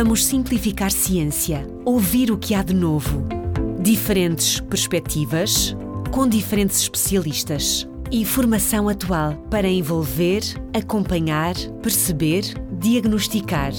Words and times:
Vamos 0.00 0.26
simplificar 0.26 0.92
ciência, 0.92 1.66
ouvir 1.84 2.30
o 2.30 2.38
que 2.38 2.54
há 2.54 2.62
de 2.62 2.72
novo. 2.72 3.26
Diferentes 3.80 4.60
perspectivas, 4.60 5.76
com 6.12 6.28
diferentes 6.28 6.78
especialistas. 6.78 7.84
Informação 8.12 8.88
atual 8.88 9.34
para 9.50 9.66
envolver, 9.66 10.40
acompanhar, 10.72 11.56
perceber, 11.82 12.44
diagnosticar, 12.70 13.72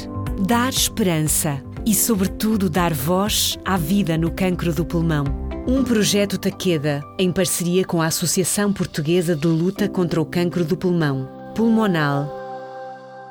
dar 0.45 0.73
esperança 0.73 1.63
e, 1.85 1.95
sobretudo, 1.95 2.69
dar 2.69 2.93
voz 2.93 3.57
à 3.63 3.77
vida 3.77 4.17
no 4.17 4.29
cancro 4.29 4.73
do 4.73 4.83
pulmão. 4.83 5.23
Um 5.65 5.85
projeto 5.85 6.37
Taqueda, 6.37 7.01
em 7.17 7.31
parceria 7.31 7.85
com 7.85 8.01
a 8.01 8.07
Associação 8.07 8.73
Portuguesa 8.73 9.37
de 9.37 9.47
Luta 9.47 9.87
contra 9.87 10.19
o 10.19 10.25
Cancro 10.25 10.65
do 10.65 10.75
Pulmão, 10.75 11.29
Pulmonal 11.55 12.38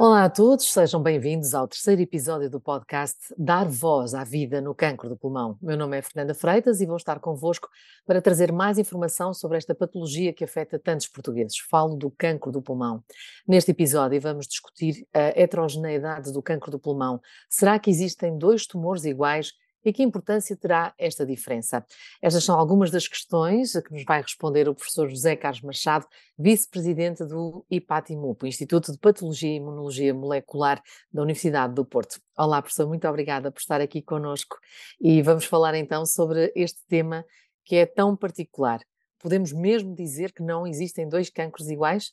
Olá 0.00 0.26
a 0.26 0.30
todos, 0.30 0.72
sejam 0.72 1.02
bem-vindos 1.02 1.54
ao 1.54 1.66
terceiro 1.66 2.00
episódio 2.00 2.48
do 2.48 2.60
podcast 2.60 3.18
Dar 3.36 3.68
Voz 3.68 4.14
à 4.14 4.22
Vida 4.22 4.60
no 4.60 4.72
Cancro 4.72 5.08
do 5.08 5.16
Pulmão. 5.16 5.58
Meu 5.60 5.76
nome 5.76 5.98
é 5.98 6.02
Fernanda 6.02 6.34
Freitas 6.34 6.80
e 6.80 6.86
vou 6.86 6.96
estar 6.96 7.18
convosco 7.18 7.68
para 8.06 8.22
trazer 8.22 8.52
mais 8.52 8.78
informação 8.78 9.34
sobre 9.34 9.58
esta 9.58 9.74
patologia 9.74 10.32
que 10.32 10.44
afeta 10.44 10.78
tantos 10.78 11.08
portugueses. 11.08 11.58
Falo 11.58 11.96
do 11.96 12.12
cancro 12.12 12.52
do 12.52 12.62
pulmão. 12.62 13.02
Neste 13.44 13.72
episódio 13.72 14.20
vamos 14.20 14.46
discutir 14.46 15.04
a 15.12 15.32
heterogeneidade 15.34 16.32
do 16.32 16.40
cancro 16.40 16.70
do 16.70 16.78
pulmão. 16.78 17.20
Será 17.50 17.76
que 17.76 17.90
existem 17.90 18.38
dois 18.38 18.68
tumores 18.68 19.04
iguais 19.04 19.52
e 19.88 19.92
que 19.92 20.02
importância 20.02 20.54
terá 20.54 20.92
esta 20.98 21.24
diferença? 21.24 21.84
Estas 22.20 22.44
são 22.44 22.58
algumas 22.58 22.90
das 22.90 23.08
questões 23.08 23.74
a 23.74 23.82
que 23.82 23.92
nos 23.92 24.04
vai 24.04 24.20
responder 24.20 24.68
o 24.68 24.74
professor 24.74 25.08
José 25.08 25.34
Carlos 25.34 25.62
Machado, 25.62 26.06
vice-presidente 26.38 27.24
do 27.24 27.64
IPATIMUP, 27.70 28.46
Instituto 28.46 28.92
de 28.92 28.98
Patologia 28.98 29.48
e 29.48 29.56
Imunologia 29.56 30.12
Molecular 30.12 30.82
da 31.10 31.22
Universidade 31.22 31.74
do 31.74 31.86
Porto. 31.86 32.20
Olá, 32.36 32.60
professor, 32.60 32.86
muito 32.86 33.08
obrigada 33.08 33.50
por 33.50 33.60
estar 33.60 33.80
aqui 33.80 34.02
conosco 34.02 34.58
e 35.00 35.22
vamos 35.22 35.46
falar 35.46 35.74
então 35.74 36.04
sobre 36.04 36.52
este 36.54 36.84
tema 36.86 37.24
que 37.64 37.76
é 37.76 37.86
tão 37.86 38.14
particular. 38.14 38.80
Podemos 39.18 39.52
mesmo 39.52 39.94
dizer 39.94 40.32
que 40.32 40.42
não 40.42 40.66
existem 40.66 41.08
dois 41.08 41.30
cancros 41.30 41.68
iguais? 41.70 42.12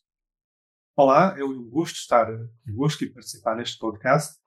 Olá, 0.95 1.35
eu 1.37 1.61
gosto 1.65 1.95
de 1.95 1.99
estar, 1.99 2.27
gosto 2.69 2.99
de 2.99 3.11
participar 3.11 3.57
neste 3.57 3.77
podcast 3.77 4.44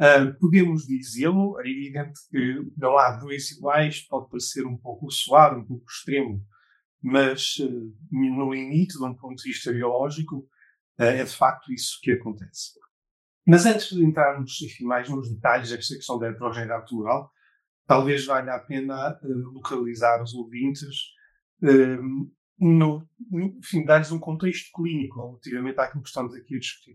Uh, 0.00 0.32
podemos 0.38 0.86
dizê-lo, 0.86 1.60
é 1.60 1.68
evidente 1.68 2.20
que 2.30 2.62
não 2.76 2.96
há 2.96 3.16
dois 3.16 3.50
iguais, 3.50 4.06
pode 4.06 4.30
parecer 4.30 4.64
um 4.64 4.76
pouco 4.76 5.10
suave, 5.10 5.60
um 5.60 5.64
pouco 5.64 5.84
extremo, 5.90 6.40
mas 7.02 7.56
uh, 7.56 7.96
no 8.10 8.52
limite, 8.52 8.96
de 8.96 9.04
um 9.04 9.14
ponto 9.14 9.42
de 9.42 9.48
vista 9.48 9.72
biológico, 9.72 10.36
uh, 11.00 11.02
é 11.02 11.24
de 11.24 11.34
facto 11.34 11.72
isso 11.72 11.98
que 12.00 12.12
acontece. 12.12 12.78
Mas 13.44 13.66
antes 13.66 13.88
de 13.88 14.04
entrarmos 14.04 14.60
enfim, 14.62 14.84
mais 14.84 15.08
nos 15.08 15.28
detalhes 15.28 15.70
desta 15.70 15.96
questão 15.96 16.18
da 16.18 16.28
heterogeneidade 16.28 16.86
tumoral, 16.86 17.32
talvez 17.84 18.24
valha 18.24 18.54
a 18.54 18.60
pena 18.60 19.18
localizar 19.22 20.22
os 20.22 20.34
ouvintes 20.34 20.86
no, 22.60 23.08
enfim, 23.32 23.84
dar-lhes 23.84 24.12
um 24.12 24.18
contexto 24.18 24.70
clínico 24.74 25.20
relativamente 25.20 25.80
àquilo 25.80 26.02
que 26.02 26.08
estamos 26.08 26.34
aqui 26.34 26.56
a 26.56 26.58
discutir 26.58 26.94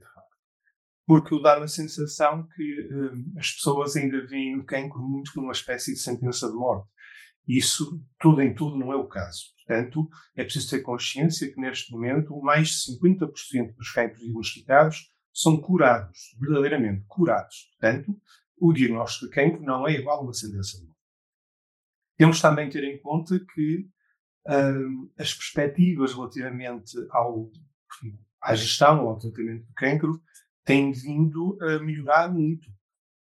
porque 1.06 1.42
dá 1.42 1.58
uma 1.58 1.68
sensação 1.68 2.48
que 2.56 2.90
um, 2.92 3.34
as 3.38 3.52
pessoas 3.52 3.96
ainda 3.96 4.26
veem 4.26 4.58
o 4.58 4.66
cancro 4.66 5.02
muito 5.02 5.34
como 5.34 5.48
uma 5.48 5.54
espécie 5.54 5.94
de 5.94 6.00
sentença 6.00 6.48
de 6.48 6.56
morte. 6.56 6.88
Isso, 7.48 8.02
tudo 8.20 8.42
em 8.42 8.54
tudo, 8.54 8.78
não 8.78 8.92
é 8.94 8.96
o 8.96 9.08
caso. 9.08 9.54
Portanto, 9.66 10.09
é 10.36 10.44
preciso 10.44 10.70
ter 10.70 10.81
consciência 10.81 11.52
que 11.52 11.59
neste 11.59 11.92
momento 11.92 12.40
mais 12.42 12.70
de 12.70 12.98
50% 13.00 13.76
dos 13.76 13.92
cancros 13.92 14.22
diagnosticados 14.22 15.09
são 15.34 15.59
curados, 15.59 16.36
verdadeiramente 16.40 17.04
curados. 17.08 17.72
Portanto, 17.72 18.16
o 18.58 18.72
diagnóstico 18.72 19.26
de 19.26 19.31
cancro 19.31 19.62
não 19.62 19.88
é 19.88 19.94
igual 19.94 20.20
a 20.20 20.24
uma 20.24 20.34
sentença 20.34 20.78
de 20.78 20.86
morte. 20.86 21.02
Temos 22.18 22.40
também 22.40 22.70
que 22.70 22.80
ter 22.80 22.84
em 22.86 23.02
conta 23.02 23.40
que 23.54 23.90
um, 24.48 25.12
as 25.18 25.34
perspectivas 25.34 26.14
relativamente 26.14 26.94
ao, 27.09 27.52
à 28.41 28.56
gestão 28.56 29.03
ou 29.03 29.09
ao 29.09 29.18
tratamento 29.18 29.66
do 29.66 29.74
cancro 29.74 30.22
tem 30.63 30.91
vindo 30.91 31.57
a 31.62 31.79
melhorar 31.79 32.31
muito. 32.31 32.68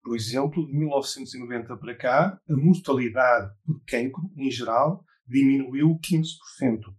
Por 0.02 0.16
exemplo, 0.16 0.66
de 0.66 0.72
1990 0.72 1.76
para 1.76 1.96
cá, 1.96 2.40
a 2.48 2.56
mortalidade 2.56 3.54
por 3.64 3.82
cancro, 3.84 4.30
em 4.36 4.50
geral, 4.50 5.04
diminuiu 5.26 5.98
15%. 5.98 6.94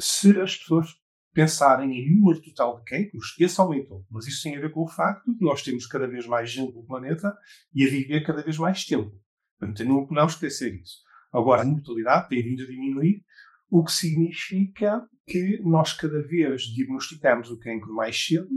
Se 0.00 0.40
as 0.40 0.56
pessoas 0.56 0.88
pensarem 1.32 1.90
em 1.90 2.14
número 2.14 2.40
total 2.40 2.78
de 2.78 2.84
cancros, 2.84 3.34
esse 3.38 3.60
aumentou. 3.60 4.06
Mas 4.08 4.26
isso 4.26 4.42
tem 4.44 4.56
a 4.56 4.60
ver 4.60 4.70
com 4.70 4.84
o 4.84 4.88
facto 4.88 5.34
de 5.34 5.44
nós 5.44 5.62
temos 5.62 5.86
cada 5.86 6.06
vez 6.06 6.26
mais 6.26 6.50
gente 6.50 6.72
no 6.72 6.86
planeta 6.86 7.36
e 7.74 7.84
a 7.84 7.90
viver 7.90 8.24
cada 8.24 8.42
vez 8.42 8.56
mais 8.56 8.84
tempo. 8.84 9.12
Portanto, 9.58 9.84
não 9.84 10.06
podemos 10.06 10.34
esquecer 10.34 10.74
isso. 10.80 10.98
Agora, 11.32 11.62
a 11.62 11.64
mortalidade 11.64 12.28
tem 12.28 12.42
vindo 12.42 12.62
a 12.62 12.66
diminuir, 12.66 13.24
o 13.68 13.82
que 13.82 13.90
significa 13.90 15.04
que 15.26 15.60
nós 15.62 15.92
cada 15.92 16.22
vez 16.22 16.62
diagnosticamos 16.62 17.50
o 17.50 17.58
cancro 17.58 17.92
mais 17.92 18.16
cedo 18.16 18.48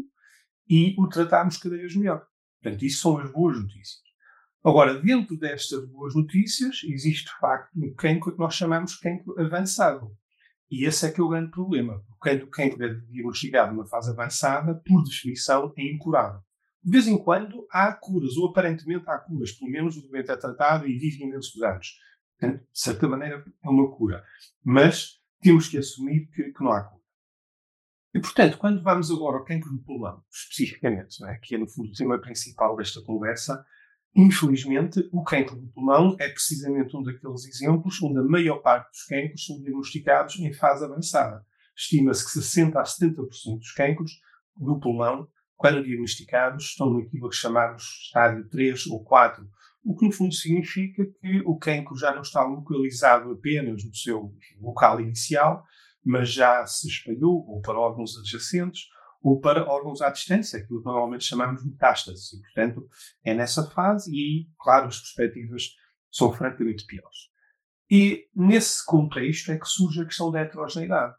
e 0.69 0.95
o 0.97 1.07
tratarmos 1.07 1.57
cada 1.57 1.77
vez 1.77 1.95
melhor. 1.95 2.25
Portanto, 2.61 2.83
isso 2.83 3.01
são 3.01 3.17
as 3.17 3.31
boas 3.31 3.59
notícias. 3.59 4.07
Agora, 4.63 4.99
dentro 4.99 5.37
destas 5.37 5.85
boas 5.85 6.13
notícias, 6.15 6.81
existe 6.83 7.25
de 7.25 7.39
facto 7.39 7.71
um 7.75 7.93
cancro 7.93 8.33
que 8.33 8.39
nós 8.39 8.53
chamamos 8.53 8.91
de 8.91 8.99
cancro 8.99 9.39
avançado. 9.39 10.11
E 10.69 10.85
esse 10.85 11.05
é 11.05 11.11
que 11.11 11.21
é 11.21 11.23
o 11.23 11.29
grande 11.29 11.51
problema. 11.51 12.03
O 12.11 12.47
cancro 12.47 12.83
é 12.83 12.93
diagnosticado 13.09 13.73
numa 13.73 13.85
fase 13.85 14.11
avançada, 14.11 14.75
por 14.85 15.03
definição, 15.03 15.73
é 15.77 15.83
incurável. 15.83 16.41
De 16.83 16.91
vez 16.91 17.07
em 17.07 17.17
quando 17.17 17.65
há 17.71 17.91
curas, 17.93 18.35
ou 18.35 18.49
aparentemente 18.49 19.09
há 19.09 19.17
curas, 19.17 19.51
pelo 19.51 19.71
menos 19.71 19.95
o 19.97 20.07
doente 20.07 20.31
é 20.31 20.35
tratado 20.35 20.87
e 20.87 20.97
vive 20.97 21.23
imensos 21.23 21.61
anos. 21.61 21.97
Portanto, 22.37 22.61
de 22.61 22.79
certa 22.79 23.07
maneira, 23.07 23.45
é 23.63 23.69
uma 23.69 23.89
cura. 23.89 24.23
Mas 24.63 25.21
temos 25.41 25.67
que 25.67 25.77
assumir 25.77 26.27
que, 26.27 26.51
que 26.51 26.63
não 26.63 26.71
há 26.71 26.83
cura. 26.83 27.03
E, 28.13 28.19
portanto, 28.19 28.57
quando 28.57 28.81
vamos 28.81 29.11
agora 29.11 29.37
ao 29.37 29.43
cancro 29.43 29.69
do 29.71 29.83
pulmão, 29.83 30.23
especificamente, 30.31 31.23
é? 31.25 31.35
que 31.37 31.55
é 31.55 31.57
no 31.57 31.67
fundo 31.67 31.89
o 31.89 31.93
tema 31.93 32.19
principal 32.19 32.75
desta 32.75 33.01
conversa, 33.01 33.63
infelizmente, 34.15 35.07
o 35.11 35.23
cancro 35.23 35.55
do 35.55 35.67
pulmão 35.67 36.15
é 36.19 36.29
precisamente 36.29 36.95
um 36.95 37.03
daqueles 37.03 37.45
exemplos 37.45 38.01
onde 38.01 38.19
a 38.19 38.23
maior 38.23 38.59
parte 38.59 38.89
dos 38.89 39.03
cancros 39.03 39.45
são 39.45 39.59
diagnosticados 39.61 40.39
em 40.39 40.53
fase 40.53 40.85
avançada. 40.85 41.45
Estima-se 41.75 42.25
que 42.25 42.31
60 42.31 42.79
a 42.79 42.83
70% 42.83 43.57
dos 43.59 43.71
cancros 43.73 44.11
do 44.55 44.79
pulmão, 44.79 45.27
quando 45.55 45.83
diagnosticados, 45.83 46.65
estão 46.65 46.91
naquilo 46.93 47.29
que 47.29 47.35
chamamos 47.35 47.83
estádio 48.05 48.47
3 48.49 48.87
ou 48.87 49.03
4, 49.03 49.47
o 49.83 49.95
que 49.95 50.05
no 50.05 50.11
fundo 50.11 50.33
significa 50.33 51.05
que 51.05 51.41
o 51.45 51.57
cancro 51.57 51.95
já 51.95 52.13
não 52.13 52.21
está 52.21 52.43
localizado 52.43 53.31
apenas 53.31 53.83
no 53.85 53.95
seu 53.95 54.33
local 54.59 54.99
inicial, 54.99 55.63
mas 56.03 56.31
já 56.31 56.65
se 56.65 56.87
espalhou 56.87 57.45
ou 57.47 57.61
para 57.61 57.79
órgãos 57.79 58.17
adjacentes 58.17 58.87
ou 59.21 59.39
para 59.39 59.65
órgãos 59.65 60.01
à 60.01 60.09
distância, 60.09 60.59
aquilo 60.59 60.79
que 60.79 60.85
normalmente 60.85 61.25
chamamos 61.25 61.61
de 61.61 61.69
metástases. 61.69 62.33
E, 62.33 62.41
portanto, 62.41 62.87
é 63.23 63.33
nessa 63.33 63.69
fase 63.71 64.11
e 64.13 64.19
aí, 64.19 64.47
claro, 64.59 64.87
as 64.87 64.99
perspectivas 64.99 65.63
são 66.11 66.31
francamente 66.31 66.85
piores. 66.85 67.29
E 67.89 68.27
nesse 68.35 68.85
contexto 68.85 69.51
é 69.51 69.57
que 69.57 69.67
surge 69.67 70.01
a 70.01 70.05
questão 70.05 70.31
da 70.31 70.41
heterogeneidade. 70.41 71.15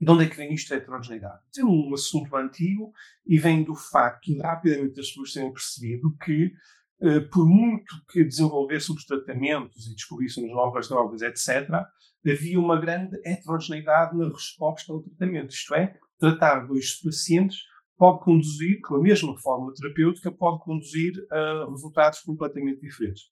E 0.00 0.04
de 0.04 0.10
onde 0.10 0.24
é 0.24 0.28
que 0.28 0.36
vem 0.36 0.54
isto 0.54 0.70
da 0.70 0.76
heterogeneidade? 0.76 1.42
É 1.58 1.64
um 1.64 1.92
assunto 1.92 2.34
antigo 2.34 2.92
e 3.26 3.38
vem 3.38 3.62
do 3.62 3.74
facto 3.74 4.26
de 4.26 4.40
rapidamente 4.40 4.98
as 4.98 5.08
pessoas 5.08 5.32
terem 5.32 5.52
percebido 5.52 6.16
que, 6.24 6.52
por 7.32 7.46
muito 7.46 7.94
que 8.10 8.24
desenvolvêssemos 8.24 9.04
tratamentos 9.04 9.86
e 9.86 9.94
descobríssemos 9.94 10.50
novas 10.50 10.88
drogas, 10.88 11.22
etc., 11.22 11.68
havia 12.26 12.60
uma 12.60 12.78
grande 12.78 13.16
heterogeneidade 13.24 14.16
na 14.16 14.28
resposta 14.28 14.92
ao 14.92 15.02
tratamento. 15.02 15.50
Isto 15.52 15.74
é, 15.74 15.96
tratar 16.18 16.66
dois 16.66 17.00
pacientes 17.00 17.58
pode 18.00 18.24
conduzir, 18.24 18.80
com 18.80 18.94
a 18.96 19.02
mesma 19.02 19.36
fórmula 19.38 19.74
terapêutica, 19.74 20.32
pode 20.32 20.64
conduzir 20.64 21.12
a 21.30 21.66
resultados 21.68 22.20
completamente 22.20 22.80
diferentes. 22.80 23.24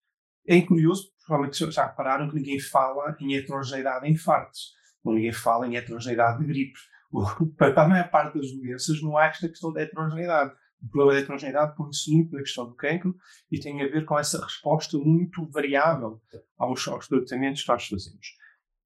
É 0.46 0.60
curioso, 0.60 1.10
provavelmente 1.26 1.70
já 1.70 1.86
repararam 1.86 2.28
que 2.28 2.36
ninguém 2.36 2.60
fala 2.60 3.16
em 3.18 3.34
heterogeneidade 3.34 4.06
em 4.06 4.12
infartos, 4.12 4.74
ou 5.02 5.14
ninguém 5.14 5.32
fala 5.32 5.66
em 5.66 5.76
heterogeneidade 5.76 6.40
de 6.40 6.46
gripes. 6.46 6.82
Para 7.56 7.82
a 7.82 7.88
maior 7.88 8.10
parte 8.10 8.38
das 8.38 8.50
doenças 8.52 9.02
não 9.02 9.16
há 9.16 9.26
esta 9.26 9.48
questão 9.48 9.72
da 9.72 9.80
heterogeneidade. 9.80 10.54
Da 10.80 11.18
heterogeneidade 11.18 11.76
põe-se 11.76 12.10
muito 12.12 12.32
na 12.32 12.40
questão 12.40 12.66
do 12.66 12.74
cancro 12.74 13.16
e 13.50 13.58
tem 13.58 13.82
a 13.82 13.88
ver 13.88 14.04
com 14.04 14.18
essa 14.18 14.42
resposta 14.42 14.96
muito 14.96 15.44
variável 15.50 16.20
aos, 16.56 16.86
aos 16.86 17.08
tratamentos 17.08 17.62
que 17.62 17.68
nós 17.68 17.86
fazemos. 17.86 18.26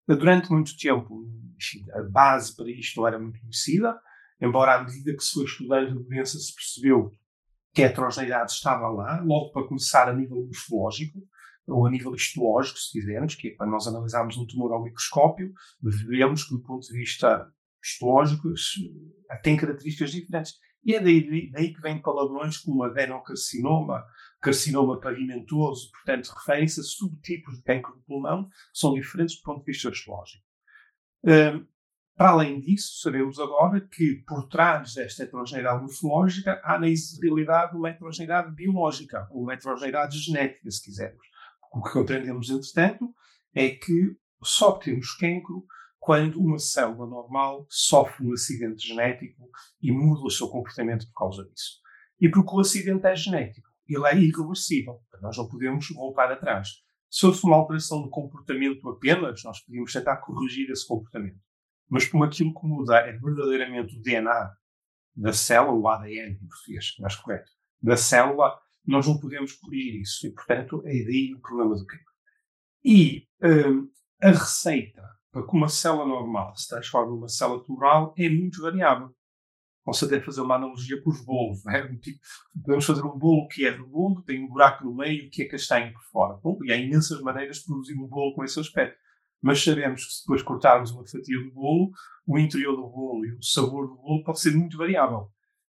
Durante 0.07 0.51
muito 0.51 0.77
tempo, 0.77 1.29
enfim, 1.57 1.85
a 1.93 2.03
base 2.03 2.57
para 2.57 2.71
isto 2.71 3.01
não 3.01 3.07
era 3.07 3.19
muito 3.19 3.39
conhecida, 3.41 4.01
embora 4.41 4.77
à 4.77 4.85
medida 4.85 5.15
que 5.15 5.23
se 5.23 5.33
foi 5.33 5.45
estudando 5.45 5.99
a 5.99 6.03
doença 6.03 6.39
se 6.39 6.55
percebeu 6.55 7.13
que 7.75 7.83
a 7.83 7.87
heterogeneidade 7.87 8.53
estava 8.53 8.89
lá, 8.89 9.21
logo 9.21 9.53
para 9.53 9.67
começar 9.67 10.09
a 10.09 10.13
nível 10.13 10.45
morfológico, 10.45 11.23
ou 11.67 11.87
a 11.87 11.91
nível 11.91 12.15
histológico, 12.15 12.79
se 12.79 12.93
quisermos, 12.93 13.35
que 13.35 13.49
é 13.49 13.51
quando 13.53 13.71
nós 13.71 13.87
analisamos 13.87 14.37
um 14.37 14.47
tumor 14.47 14.73
ao 14.73 14.83
microscópio, 14.83 15.53
vemos 15.81 16.45
que 16.45 16.55
do 16.55 16.61
ponto 16.61 16.87
de 16.87 16.93
vista 16.93 17.51
histológico 17.83 18.49
tem 19.43 19.57
características 19.57 20.11
diferentes. 20.11 20.55
E 20.85 20.95
é 20.95 21.01
daí, 21.01 21.51
daí 21.51 21.73
que 21.73 21.81
vem 21.81 22.03
palavrões 22.03 22.59
como 22.59 22.83
adenocarcinoma, 22.83 24.05
carcinoma 24.41 24.99
pavimentoso, 25.01 25.91
portanto, 25.93 26.33
referem-se 26.37 26.81
a 26.81 26.83
subtipos 26.83 27.57
de 27.57 27.63
cancro 27.63 27.95
do 27.95 28.03
pulmão 28.03 28.49
que 28.49 28.55
são 28.79 28.95
diferentes 28.95 29.37
do 29.37 29.43
ponto 29.43 29.61
de 29.61 29.73
vista 29.73 29.89
histológico. 29.91 30.45
Um, 31.25 31.67
para 32.17 32.31
além 32.31 32.61
disso, 32.61 33.01
sabemos 33.01 33.39
agora 33.39 33.81
que 33.81 34.23
por 34.27 34.49
trás 34.49 34.95
desta 34.95 35.23
heterogeneidade 35.23 35.83
morfológica 35.83 36.61
há 36.63 36.79
na 36.79 36.87
realidade 37.23 37.77
uma 37.77 37.89
heterogeneidade 37.89 38.55
biológica, 38.55 39.29
uma 39.31 39.55
heterogeneidade 39.55 40.19
genética, 40.19 40.71
se 40.71 40.85
quisermos. 40.85 41.27
O 41.73 41.83
que 41.83 41.99
aprendemos, 41.99 42.51
entretanto, 42.51 43.15
é 43.55 43.71
que 43.71 44.17
só 44.43 44.73
temos 44.73 45.15
cancro 45.15 45.65
quando 46.03 46.41
uma 46.41 46.59
célula 46.59 47.07
normal 47.07 47.65
sofre 47.71 48.27
um 48.27 48.33
acidente 48.33 48.89
genético 48.89 49.49
e 49.81 49.93
muda 49.93 50.25
o 50.25 50.31
seu 50.31 50.49
comportamento 50.49 51.07
por 51.07 51.15
causa 51.15 51.45
disso. 51.45 51.79
E 52.21 52.29
porque 52.29 52.53
o 52.53 52.59
acidente 52.59 53.07
é 53.07 53.15
genético, 53.15 53.69
ele 53.89 54.09
é 54.09 54.19
irreversível, 54.19 55.01
nós 55.21 55.37
não 55.37 55.49
podemos 55.49 55.89
voltar 55.91 56.33
atrás. 56.33 56.71
Se 57.09 57.21
fosse 57.21 57.45
uma 57.45 57.55
alteração 57.55 58.03
de 58.03 58.11
comportamento 58.11 58.89
apenas, 58.89 59.45
nós 59.45 59.61
podíamos 59.61 59.93
tentar 59.93 60.17
corrigir 60.17 60.69
esse 60.73 60.85
comportamento. 60.85 61.39
Mas 61.89 62.09
como 62.09 62.25
aquilo 62.25 62.53
que 62.53 62.67
muda 62.67 62.97
é 62.97 63.13
verdadeiramente 63.13 63.97
o 63.97 64.03
DNA 64.03 64.57
da 65.15 65.33
célula, 65.33 65.79
o 65.79 65.89
ADN 65.89 66.33
em 66.33 66.49
português, 66.49 66.97
mais 66.99 67.15
correto, 67.15 67.53
da 67.81 67.97
célula, 67.97 68.59
nós 68.85 69.07
não 69.07 69.21
podemos 69.21 69.53
corrigir 69.53 70.01
isso. 70.01 70.27
E, 70.27 70.33
portanto, 70.33 70.83
é 70.85 71.05
daí 71.05 71.33
o 71.33 71.41
problema 71.41 71.77
do 71.77 71.87
cancro. 71.87 72.13
E 72.85 73.29
um, 73.41 73.89
a 74.21 74.31
receita 74.31 75.22
para 75.33 75.47
que 75.47 75.57
uma 75.57 75.69
célula 75.69 76.07
normal 76.07 76.55
se 76.55 76.69
transforme 76.69 77.13
numa 77.13 77.29
célula 77.29 77.65
tumoral 77.65 78.15
é 78.19 78.29
muito 78.29 78.61
variável. 78.61 79.11
Até 79.85 80.21
fazer 80.21 80.43
uma 80.43 80.55
analogia 80.55 81.03
com 81.03 81.11
os 81.11 81.25
bolos. 81.25 81.67
É? 81.67 81.89
Tipo, 81.99 82.21
podemos 82.63 82.85
fazer 82.85 83.05
um 83.05 83.19
bolo 83.19 83.49
que 83.49 83.67
é 83.67 83.71
redondo, 83.71 84.23
tem 84.23 84.45
um 84.45 84.47
buraco 84.47 84.85
no 84.85 84.95
meio 84.95 85.29
que 85.31 85.43
é 85.43 85.49
castanho 85.49 85.93
por 85.93 86.03
fora. 86.05 86.39
Bom, 86.41 86.59
e 86.63 86.71
há 86.71 86.77
imensas 86.77 87.21
maneiras 87.21 87.57
de 87.57 87.65
produzir 87.65 87.95
um 87.95 88.07
bolo 88.07 88.35
com 88.35 88.45
esse 88.45 88.61
aspecto. 88.61 88.97
Mas 89.41 89.65
sabemos 89.65 90.05
que 90.05 90.13
se 90.13 90.23
depois 90.23 90.43
cortarmos 90.43 90.93
uma 90.93 91.05
fatia 91.05 91.37
do 91.37 91.51
bolo, 91.51 91.91
o 92.25 92.39
interior 92.39 92.77
do 92.77 92.89
bolo 92.89 93.25
e 93.27 93.33
o 93.33 93.43
sabor 93.43 93.89
do 93.89 93.97
bolo 93.97 94.23
pode 94.23 94.39
ser 94.39 94.55
muito 94.55 94.77
variável. 94.77 95.29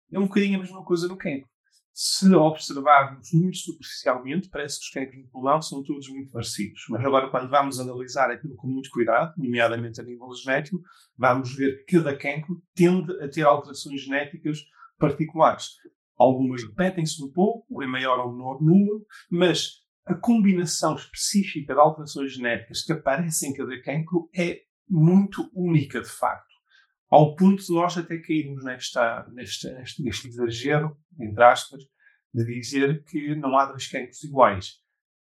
É 0.10 0.18
um 0.18 0.28
bocadinho 0.28 0.58
a 0.58 0.62
mesma 0.62 0.86
coisa 0.86 1.06
no 1.10 1.18
cancro 1.18 1.50
se 2.00 2.32
observarmos 2.32 3.34
muito 3.34 3.58
superficialmente, 3.58 4.50
parece 4.50 4.80
que 4.80 4.86
os 4.86 4.92
cancros 4.92 5.20
de 5.20 5.32
pulmão 5.32 5.60
são 5.60 5.82
todos 5.82 6.08
muito 6.10 6.30
parecidos. 6.30 6.86
Mas 6.92 7.04
agora, 7.04 7.28
quando 7.32 7.50
vamos 7.50 7.80
analisar 7.80 8.30
aquilo 8.30 8.56
com 8.56 8.68
muito 8.68 8.92
cuidado, 8.92 9.34
nomeadamente 9.36 10.00
a 10.00 10.04
nível 10.04 10.32
genético, 10.36 10.80
vamos 11.18 11.56
ver 11.56 11.84
que 11.86 11.98
cada 11.98 12.16
cancro 12.16 12.62
tende 12.76 13.12
a 13.20 13.28
ter 13.28 13.42
alterações 13.42 14.00
genéticas 14.00 14.60
particulares. 15.00 15.70
Algumas 16.16 16.62
repetem-se 16.62 17.24
um 17.24 17.32
pouco, 17.32 17.82
em 17.82 17.88
maior 17.88 18.20
ou 18.20 18.32
menor 18.32 18.62
número, 18.62 19.04
mas 19.32 19.78
a 20.06 20.14
combinação 20.14 20.96
específica 20.96 21.74
de 21.74 21.80
alterações 21.80 22.32
genéticas 22.32 22.84
que 22.84 22.94
aparecem 22.94 23.50
em 23.50 23.54
cada 23.56 23.82
cancro 23.82 24.30
é 24.36 24.60
muito 24.88 25.50
única, 25.52 26.00
de 26.00 26.10
facto 26.10 26.47
ao 27.10 27.36
ponto 27.36 27.64
de 27.64 27.74
nós 27.74 27.98
até 27.98 28.18
cairmos 28.18 28.64
nesta, 28.64 29.28
neste, 29.34 29.70
neste, 29.74 30.04
neste 30.04 30.28
exagero, 30.28 30.98
entre 31.20 31.44
aspas, 31.44 31.84
de 32.34 32.46
dizer 32.46 33.04
que 33.06 33.36
não 33.36 33.58
há 33.58 33.66
dois 33.66 33.88
cancros 33.88 34.24
iguais. 34.24 34.74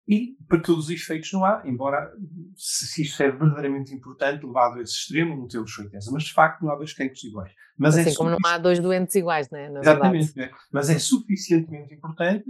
E, 0.08 0.36
para 0.50 0.60
todos 0.60 0.86
os 0.86 0.90
efeitos, 0.92 1.32
não 1.32 1.46
há, 1.46 1.64
embora, 1.66 2.12
se 2.58 3.02
isto 3.02 3.24
é 3.24 3.32
verdadeiramente 3.32 3.94
importante, 3.94 4.46
levado 4.46 4.78
a 4.78 4.82
esse 4.82 4.94
extremo, 4.94 5.38
não 5.38 5.48
temos 5.48 5.74
certeza. 5.74 6.12
Mas, 6.12 6.24
de 6.24 6.34
facto, 6.34 6.62
não 6.62 6.74
há 6.74 6.76
dois 6.76 6.94
cancros 6.94 7.24
iguais. 7.24 7.54
Mas 7.78 7.98
assim 7.98 8.10
é 8.10 8.16
como 8.16 8.30
não 8.30 8.38
há 8.46 8.58
dois 8.58 8.80
doentes 8.80 9.16
iguais, 9.16 9.50
não 9.50 9.58
é? 9.58 9.70
Na 9.70 9.80
Exatamente. 9.80 10.40
É. 10.40 10.52
Mas 10.72 10.90
é 10.90 11.00
suficientemente 11.00 11.94
importante 11.94 12.46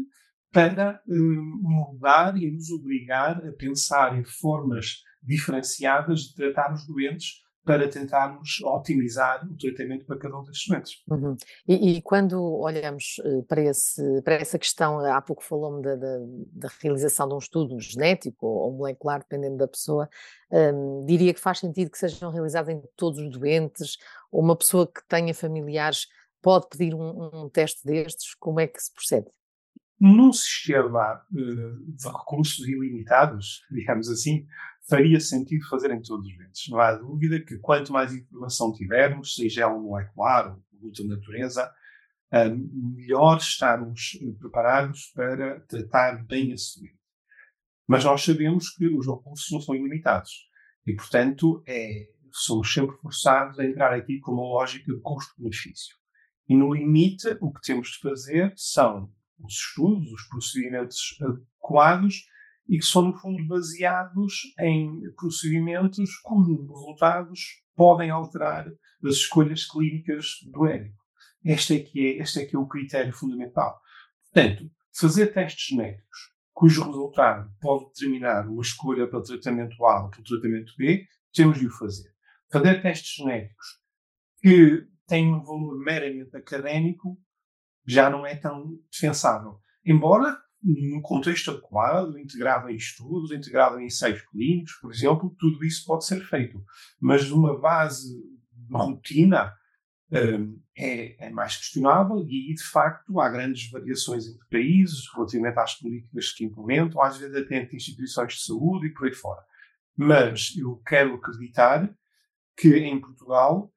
para 0.52 1.02
uh, 1.08 1.14
mudar 1.62 2.36
e 2.38 2.52
nos 2.52 2.70
obrigar 2.72 3.38
a 3.46 3.52
pensar 3.54 4.18
em 4.18 4.24
formas 4.24 5.04
diferenciadas 5.22 6.22
de 6.22 6.36
tratar 6.36 6.74
os 6.74 6.86
doentes 6.86 7.44
para 7.66 7.88
tentarmos 7.88 8.62
otimizar 8.62 9.46
o 9.50 9.56
tratamento 9.56 10.06
para 10.06 10.18
cada 10.18 10.38
um 10.38 10.44
desses 10.44 10.68
doentes. 10.68 11.02
Uhum. 11.10 11.36
E, 11.68 11.98
e, 11.98 12.02
quando 12.02 12.42
olhamos 12.42 13.22
eh, 13.24 13.42
para, 13.48 13.62
esse, 13.62 14.22
para 14.22 14.36
essa 14.36 14.60
questão, 14.60 15.00
há 15.00 15.22
pouco 15.22 15.44
falou-me 15.44 15.82
da, 15.82 15.96
da, 15.96 16.18
da, 16.52 16.70
realização 16.82 17.28
de 17.28 17.36
um 17.36 17.38
estudo 17.38 17.80
genético 17.80 18.46
ou 18.46 18.74
molecular, 18.74 19.20
dependendo 19.20 19.58
da 19.58 19.68
pessoa, 19.68 20.10
um, 20.52 21.06
diria 21.06 21.34
que 21.34 21.40
faz 21.40 21.60
sentido 21.60 21.90
que 21.90 21.98
sejam 21.98 22.32
realizados 22.32 22.70
em 22.70 22.82
todos 22.98 23.20
os 23.20 23.32
doentes, 23.32 23.98
ou 24.30 24.42
uma 24.42 24.58
pessoa 24.58 24.86
que 24.86 25.02
tenha 25.08 25.34
familiares 25.34 26.08
pode 26.42 26.68
pedir 26.68 26.94
um, 26.94 27.46
um 27.46 27.50
teste 27.50 27.86
destes, 27.86 28.36
como 28.36 28.60
é 28.60 28.68
que 28.68 28.80
se 28.82 28.94
procede? 28.94 29.28
Num 30.00 30.34
sistema 30.34 31.22
uh, 31.32 31.92
de 31.96 32.08
recursos 32.08 32.68
ilimitados, 32.68 33.62
digamos 33.72 34.10
assim, 34.10 34.46
faria 34.90 35.20
sentido 35.20 35.66
fazer 35.68 35.92
em 35.92 36.02
todos 36.02 36.28
os 36.28 36.38
ventos. 36.38 36.68
Não 36.70 36.80
há 36.80 36.94
dúvida 36.94 37.40
que 37.40 37.58
quanto 37.60 37.94
mais 37.94 38.14
informação 38.14 38.74
tivermos, 38.74 39.36
seja 39.36 39.64
ela 39.64 39.80
molecular 39.80 40.54
ou 40.54 40.64
de 40.72 40.86
outra 40.86 41.06
natureza, 41.06 41.74
um, 42.34 42.96
melhor 42.96 43.38
estarmos 43.38 44.18
preparados 44.40 45.12
para 45.14 45.60
tratar 45.62 46.26
bem 46.26 46.52
esse 46.52 46.80
doente. 46.80 47.00
Mas 47.88 48.04
nós 48.04 48.24
sabemos 48.24 48.70
que 48.70 48.88
os 48.88 49.08
recursos 49.08 49.52
não 49.52 49.62
são 49.62 49.76
ilimitados 49.76 50.50
e, 50.86 50.96
portanto, 50.96 51.64
é, 51.68 52.08
somos 52.32 52.74
sempre 52.74 52.96
forçados 52.98 53.60
a 53.60 53.66
entrar 53.66 53.94
aqui 53.94 54.20
com 54.20 54.32
uma 54.32 54.44
lógica 54.44 54.92
de 54.92 55.00
custo-benefício. 55.02 55.96
E 56.48 56.56
no 56.56 56.74
limite, 56.74 57.38
o 57.40 57.54
que 57.54 57.62
temos 57.62 57.90
de 57.90 58.00
fazer 58.00 58.54
são 58.56 59.12
os 59.40 59.54
estudos, 59.54 60.12
os 60.12 60.28
procedimentos 60.28 61.18
adequados 61.22 62.26
e 62.68 62.78
que 62.78 62.86
são, 62.86 63.04
no 63.04 63.18
fundo, 63.18 63.46
baseados 63.48 64.34
em 64.60 65.02
procedimentos 65.16 66.16
cujos 66.18 66.60
resultados 66.60 67.40
podem 67.76 68.10
alterar 68.10 68.68
as 69.04 69.16
escolhas 69.16 69.66
clínicas 69.66 70.38
do 70.52 70.62
médico. 70.62 71.04
Este 71.44 71.76
é 71.76 71.80
que 71.84 72.00
é, 72.00 72.22
este 72.22 72.42
é, 72.42 72.46
que 72.46 72.56
é 72.56 72.60
o 72.60 72.68
critério 72.68 73.14
fundamental. 73.14 73.80
Portanto, 74.32 74.72
fazer 74.94 75.28
testes 75.34 75.68
genéticos 75.68 76.34
cujo 76.54 76.84
resultado 76.86 77.52
pode 77.60 77.88
determinar 77.88 78.48
uma 78.48 78.62
escolha 78.62 79.08
para 79.08 79.20
o 79.20 79.24
tratamento 79.24 79.84
A 79.86 80.04
ou 80.04 80.10
para 80.10 80.22
o 80.22 80.24
tratamento 80.24 80.74
B, 80.78 81.06
temos 81.34 81.60
de 81.60 81.68
o 81.68 81.72
fazer. 81.72 82.14
Fazer 82.52 82.82
testes 82.82 83.16
genéticos 83.16 83.82
que 84.42 84.88
têm 85.08 85.34
um 85.34 85.44
valor 85.44 85.80
meramente 85.80 86.36
académico 86.38 87.18
já 87.86 88.10
não 88.10 88.26
é 88.26 88.36
tão 88.36 88.80
defensável. 88.92 89.60
Embora 89.84 90.42
num 90.64 91.02
contexto 91.02 91.52
adequado, 91.52 92.18
integrado 92.18 92.70
em 92.70 92.76
estudos, 92.76 93.32
integrado 93.32 93.80
em 93.80 93.86
ensaios 93.86 94.22
clínicos, 94.22 94.74
por 94.82 94.92
exemplo, 94.92 95.36
tudo 95.38 95.64
isso 95.66 95.86
pode 95.86 96.06
ser 96.06 96.22
feito. 96.26 96.64
Mas 97.00 97.30
uma 97.30 97.60
base 97.60 98.18
de 98.52 98.74
rotina 98.74 99.54
um, 100.12 100.62
é, 100.78 101.28
é, 101.28 101.30
mais 101.32 101.58
questionável 101.58 102.26
e 102.28 102.48
aí, 102.48 102.54
de 102.54 102.64
facto, 102.64 103.20
há 103.20 103.30
grandes 103.30 103.70
variações 103.70 104.28
entre 104.28 104.48
países 104.50 105.04
relativamente 105.14 105.60
às 105.60 105.76
políticas 105.76 106.32
que 106.32 106.46
implementam, 106.46 107.02
às 107.02 107.18
vezes 107.18 107.36
até 107.36 107.58
entre 107.58 107.76
instituições 107.76 108.36
de 108.36 108.44
saúde 108.44 108.88
e 108.88 108.94
por 108.94 109.08
aí 109.08 109.14
fora. 109.14 109.42
Mas 109.96 110.56
eu 110.58 110.82
quero 110.86 111.16
acreditar 111.16 111.94
que 112.56 112.78
em 112.78 113.00
Portugal 113.02 113.72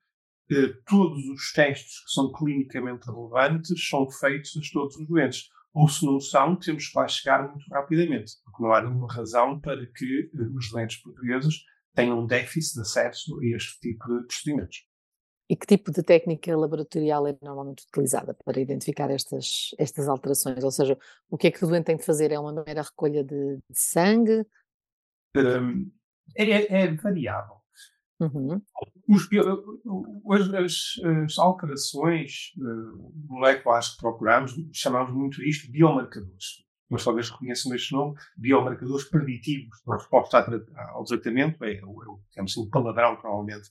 eh, 0.51 0.75
todos 0.87 1.27
os 1.29 1.53
testes 1.53 2.05
que 2.05 2.11
são 2.13 2.31
clinicamente 2.33 3.07
relevantes 3.07 3.89
são 3.89 4.09
feitos 4.11 4.57
a 4.57 4.61
todos 4.73 4.97
os 4.97 5.07
doentes 5.07 5.49
ou 5.77 5.87
se 5.91 6.07
não 6.07 6.19
são, 6.19 6.57
temos 6.57 6.89
que 6.89 6.99
lá 6.99 7.07
chegar 7.07 7.51
muito 7.51 7.69
rapidamente, 7.71 8.33
porque 8.43 8.63
não 8.63 8.73
há 8.73 8.81
nenhuma 8.81 9.13
razão 9.13 9.61
para 9.61 9.87
que 9.87 10.31
eh, 10.35 10.43
os 10.57 10.71
doentes 10.71 10.97
portugueses 11.03 11.65
tenham 11.95 12.21
um 12.21 12.27
déficit 12.27 12.77
de 12.77 12.81
acesso 12.81 13.39
a 13.39 13.47
este 13.55 13.79
tipo 13.81 14.09
de 14.09 14.27
procedimentos. 14.27 14.89
E 15.51 15.55
que 15.55 15.67
tipo 15.67 15.93
de 15.93 16.03
técnica 16.03 16.57
laboratorial 16.57 17.27
é 17.27 17.37
normalmente 17.43 17.85
utilizada 17.89 18.35
para 18.43 18.59
identificar 18.59 19.11
estas, 19.11 19.75
estas 19.79 20.09
alterações? 20.09 20.65
Ou 20.65 20.71
seja, 20.71 20.99
o 21.29 21.37
que 21.37 21.49
é 21.49 21.51
que 21.51 21.63
o 21.63 21.69
doente 21.69 21.85
tem 21.85 21.97
de 21.99 22.07
fazer? 22.07 22.33
É 22.33 22.39
uma 22.39 22.53
mera 22.53 22.81
recolha 22.81 23.23
de, 23.23 23.57
de 23.57 23.79
sangue? 23.79 24.47
Um, 25.37 25.93
é, 26.35 26.85
é, 26.85 26.95
variável. 26.95 27.57
Uhum. 28.19 28.63
Os, 29.07 29.29
as, 30.33 30.99
as, 31.05 31.39
alterações 31.39 32.53
uh, 32.59 33.13
moleculares 33.29 33.91
que 33.91 33.99
procuramos, 33.99 34.55
chamamos 34.73 35.13
muito 35.13 35.43
isto 35.43 35.67
de 35.67 35.73
biomarcadores. 35.73 36.65
Mas 36.89 37.05
talvez 37.05 37.31
reconheçam 37.31 37.75
este 37.75 37.93
nome, 37.93 38.15
biomarcadores 38.37 39.09
preditivos 39.09 39.77
da 39.87 39.95
resposta 39.95 40.39
ao 40.93 41.05
tratamento, 41.05 41.65
é, 41.65 41.73
é, 41.73 41.81
digamos 41.81 42.53
assim, 42.53 42.61
o 42.61 42.71
palavrão 42.71 43.17
provavelmente 43.17 43.71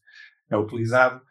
é 0.50 0.58
utilizado, 0.58 1.22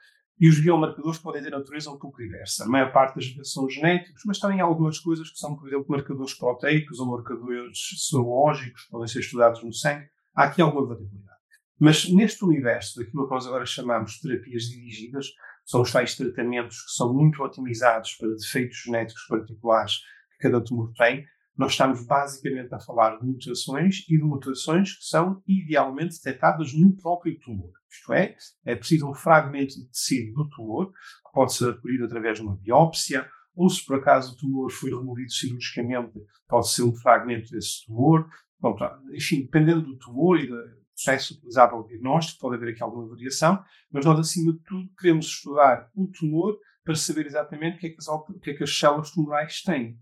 e 0.40 0.48
os 0.48 0.60
biomarcadores 0.60 1.18
podem 1.18 1.42
ter 1.42 1.50
natureza 1.50 1.90
um 1.90 1.98
pouco 1.98 2.18
diversa. 2.18 2.64
A 2.64 2.68
maior 2.68 2.92
parte 2.92 3.16
das 3.16 3.26
vezes 3.26 3.52
são 3.52 3.68
genéticos, 3.68 4.22
mas 4.26 4.38
também 4.38 4.60
há 4.60 4.64
algumas 4.64 4.98
coisas 4.98 5.30
que 5.30 5.38
são, 5.38 5.56
por 5.56 5.68
exemplo, 5.68 5.86
marcadores 5.88 6.34
proteicos 6.34 6.98
ou 6.98 7.06
marcadores 7.06 7.78
serológicos, 8.08 8.86
podem 8.90 9.06
ser 9.06 9.20
estudados 9.20 9.62
no 9.62 9.72
sangue. 9.72 10.08
Há 10.34 10.44
aqui 10.44 10.60
alguma 10.60 10.86
variabilidade. 10.86 11.33
Mas 11.78 12.08
neste 12.08 12.44
universo 12.44 12.98
daquilo 12.98 13.26
que 13.26 13.34
nós 13.34 13.46
agora 13.46 13.66
chamamos 13.66 14.12
de 14.12 14.22
terapias 14.22 14.64
dirigidas, 14.64 15.26
são 15.64 15.82
os 15.82 15.90
tais 15.90 16.14
tratamentos 16.14 16.76
que 16.84 16.92
são 16.92 17.12
muito 17.12 17.42
otimizados 17.42 18.14
para 18.14 18.28
defeitos 18.30 18.82
genéticos 18.84 19.26
particulares 19.28 19.98
que 20.32 20.48
cada 20.48 20.62
tumor 20.62 20.92
tem, 20.94 21.24
nós 21.56 21.72
estamos 21.72 22.04
basicamente 22.04 22.74
a 22.74 22.80
falar 22.80 23.16
de 23.18 23.26
mutações 23.26 24.04
e 24.08 24.18
de 24.18 24.24
mutações 24.24 24.96
que 24.96 25.04
são 25.04 25.40
idealmente 25.46 26.16
detectadas 26.16 26.74
no 26.74 26.96
próprio 26.96 27.38
tumor. 27.38 27.70
Isto 27.88 28.12
é, 28.12 28.36
é 28.64 28.74
preciso 28.74 29.08
um 29.08 29.14
fragmento 29.14 29.74
de 29.74 29.88
tecido 29.88 30.34
do 30.34 30.48
tumor, 30.50 30.88
que 30.88 31.32
pode 31.32 31.54
ser 31.54 31.72
recolhido 31.72 32.06
através 32.06 32.38
de 32.38 32.44
uma 32.44 32.56
biópsia, 32.56 33.28
ou 33.54 33.70
se 33.70 33.86
por 33.86 33.98
acaso 33.98 34.32
o 34.32 34.36
tumor 34.36 34.70
foi 34.72 34.90
removido 34.90 35.30
cirurgicamente, 35.30 36.12
pode 36.48 36.68
ser 36.70 36.82
um 36.82 36.94
fragmento 36.96 37.50
desse 37.52 37.86
tumor. 37.86 38.28
Bom, 38.58 38.76
enfim, 39.12 39.42
dependendo 39.42 39.82
do 39.82 39.96
tumor 39.96 40.40
e 40.40 40.48
do 40.94 41.02
processo 41.02 41.34
utilizado 41.34 41.74
ao 41.74 41.86
diagnóstico, 41.86 42.40
pode 42.40 42.56
haver 42.56 42.72
aqui 42.72 42.82
alguma 42.82 43.08
variação, 43.08 43.62
mas 43.90 44.04
nós, 44.04 44.18
acima 44.18 44.52
de 44.52 44.60
tudo, 44.60 44.88
queremos 44.98 45.26
estudar 45.26 45.90
o 45.94 46.06
tumor 46.06 46.58
para 46.84 46.94
saber 46.94 47.26
exatamente 47.26 47.76
o 47.76 47.80
que 47.80 47.86
é 47.86 47.90
que 47.90 47.96
as, 47.98 48.08
o 48.08 48.40
que 48.40 48.50
é 48.50 48.54
que 48.54 48.64
as 48.64 48.78
células 48.78 49.10
tumorais 49.10 49.62
têm. 49.62 49.98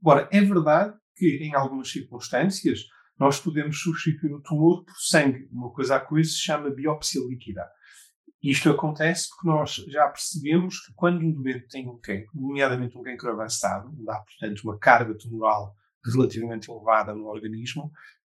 Agora, 0.00 0.28
é 0.30 0.40
verdade 0.40 0.94
que, 1.16 1.38
em 1.42 1.54
algumas 1.54 1.90
circunstâncias, 1.90 2.80
nós 3.18 3.40
podemos 3.40 3.80
substituir 3.80 4.32
o 4.34 4.42
tumor 4.42 4.84
por 4.84 4.96
sangue. 4.98 5.48
Uma 5.50 5.72
coisa 5.72 5.96
a 5.96 6.00
coisa 6.00 6.28
se 6.28 6.38
chama 6.38 6.70
biópsia 6.70 7.20
líquida. 7.26 7.64
Isto 8.42 8.70
acontece 8.70 9.28
porque 9.30 9.48
nós 9.48 9.74
já 9.88 10.06
percebemos 10.08 10.84
que 10.84 10.92
quando 10.94 11.24
um 11.24 11.32
doente 11.32 11.68
tem 11.68 11.88
um 11.88 11.98
cancro, 11.98 12.30
nomeadamente 12.34 12.98
um 12.98 13.02
cancro 13.02 13.30
avançado, 13.30 13.88
onde 13.88 14.10
há, 14.10 14.16
portanto, 14.16 14.60
uma 14.64 14.78
carga 14.78 15.16
tumoral 15.16 15.74
relativamente 16.04 16.70
elevada 16.70 17.14
no 17.14 17.26
organismo, 17.26 17.90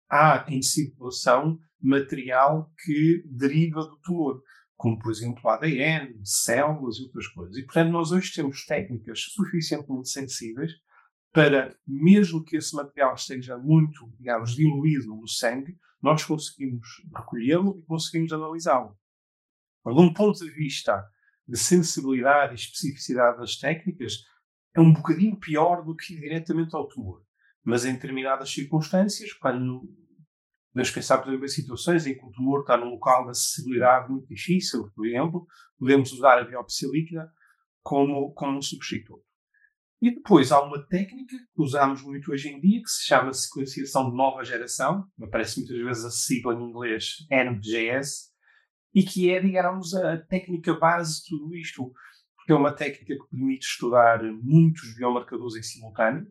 há 0.09 0.45
em 0.47 0.61
circulação 0.63 1.59
material 1.81 2.71
que 2.83 3.23
deriva 3.25 3.81
do 3.81 3.97
tumor, 3.97 4.41
como, 4.75 4.97
por 4.97 5.11
exemplo, 5.11 5.49
ADN, 5.49 6.19
células 6.23 6.97
e 6.97 7.03
outras 7.03 7.27
coisas. 7.27 7.57
E, 7.57 7.63
portanto, 7.63 7.91
nós 7.91 8.11
hoje 8.11 8.33
temos 8.33 8.65
técnicas 8.65 9.19
suficientemente 9.33 10.09
sensíveis 10.09 10.71
para, 11.31 11.75
mesmo 11.85 12.43
que 12.43 12.57
esse 12.57 12.75
material 12.75 13.13
esteja 13.13 13.57
muito, 13.57 14.11
digamos, 14.17 14.55
diluído 14.55 15.07
no 15.07 15.27
sangue, 15.27 15.77
nós 16.01 16.23
conseguimos 16.23 16.87
recolhê-lo 17.15 17.77
e 17.79 17.85
conseguimos 17.85 18.31
analisá-lo. 18.31 18.97
De 19.85 20.01
um 20.01 20.13
ponto 20.13 20.39
de 20.39 20.51
vista 20.51 21.05
de 21.47 21.57
sensibilidade 21.57 22.53
e 22.53 22.55
especificidade 22.55 23.37
das 23.37 23.57
técnicas, 23.57 24.23
é 24.75 24.79
um 24.79 24.93
bocadinho 24.93 25.37
pior 25.37 25.83
do 25.83 25.95
que 25.95 26.13
ir 26.13 26.21
diretamente 26.21 26.75
ao 26.75 26.87
tumor. 26.87 27.23
Mas 27.63 27.85
em 27.85 27.93
determinadas 27.93 28.51
circunstâncias, 28.51 29.33
quando 29.33 29.83
nós 30.73 30.91
pensamos, 30.91 31.23
por 31.23 31.29
exemplo, 31.29 31.45
em 31.45 31.49
situações 31.49 32.05
em 32.05 32.17
que 32.17 32.25
o 32.25 32.31
tumor 32.31 32.61
está 32.61 32.77
num 32.77 32.91
local 32.91 33.25
de 33.25 33.31
acessibilidade 33.31 34.11
muito 34.11 34.27
difícil, 34.27 34.89
por 34.95 35.07
exemplo, 35.07 35.47
podemos 35.77 36.11
usar 36.11 36.39
a 36.39 36.43
biópsia 36.43 36.87
líquida 36.91 37.31
como, 37.81 38.31
como 38.33 38.57
um 38.57 38.61
substituto. 38.61 39.23
E 40.01 40.13
depois 40.13 40.51
há 40.51 40.61
uma 40.61 40.81
técnica 40.87 41.35
que 41.35 41.61
usamos 41.61 42.01
muito 42.01 42.31
hoje 42.31 42.49
em 42.49 42.61
dia, 42.61 42.81
que 42.81 42.89
se 42.89 43.05
chama 43.05 43.33
sequenciação 43.33 44.09
de 44.09 44.15
nova 44.15 44.45
geração, 44.45 45.05
aparece 45.21 45.59
muitas 45.59 45.77
vezes 45.77 46.05
a 46.05 46.09
sigla 46.09 46.53
em 46.53 46.69
inglês 46.69 47.25
NGS, 47.29 48.29
e 48.93 49.03
que 49.03 49.29
é, 49.29 49.41
digamos, 49.41 49.93
a 49.93 50.17
técnica 50.17 50.73
base 50.73 51.21
de 51.21 51.29
tudo 51.29 51.53
isto, 51.55 51.91
porque 52.35 52.53
é 52.53 52.55
uma 52.55 52.73
técnica 52.73 53.13
que 53.13 53.29
permite 53.29 53.65
estudar 53.65 54.23
muitos 54.23 54.95
biomarcadores 54.95 55.55
em 55.57 55.63
simultâneo. 55.63 56.25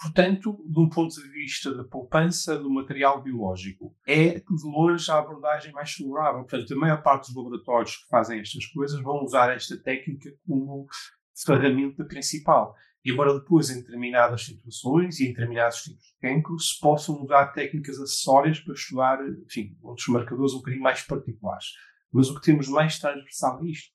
Portanto, 0.00 0.64
de 0.64 0.78
um 0.78 0.88
ponto 0.88 1.14
de 1.14 1.28
vista 1.30 1.74
da 1.74 1.84
poupança 1.84 2.56
do 2.56 2.70
material 2.70 3.22
biológico, 3.22 3.94
é 4.06 4.38
de 4.38 4.44
longe 4.64 5.10
a 5.10 5.18
abordagem 5.18 5.72
mais 5.72 5.92
favorável. 5.92 6.44
Portanto, 6.44 6.72
a 6.72 6.76
maior 6.76 7.02
parte 7.02 7.26
dos 7.26 7.36
laboratórios 7.36 7.96
que 7.96 8.08
fazem 8.08 8.40
estas 8.40 8.66
coisas 8.66 9.00
vão 9.02 9.24
usar 9.24 9.54
esta 9.54 9.76
técnica 9.76 10.30
como 10.46 10.86
ferramenta 11.44 12.04
principal. 12.04 12.74
Embora 13.04 13.38
depois, 13.38 13.70
em 13.70 13.80
determinadas 13.80 14.44
situações 14.44 15.18
e 15.18 15.24
em 15.24 15.28
determinados 15.28 15.82
tipos 15.82 16.04
de 16.04 16.18
cancro, 16.20 16.58
se 16.58 16.78
possam 16.78 17.22
usar 17.22 17.46
técnicas 17.48 17.98
acessórias 17.98 18.60
para 18.60 18.74
estudar, 18.74 19.18
enfim, 19.46 19.76
outros 19.82 20.08
marcadores 20.08 20.52
um 20.52 20.58
bocadinho 20.58 20.82
mais 20.82 21.02
particulares. 21.02 21.66
Mas 22.12 22.28
o 22.28 22.34
que 22.34 22.42
temos 22.42 22.68
mais 22.68 22.98
transversal 22.98 23.64
é 23.64 23.70
isto. 23.70 23.92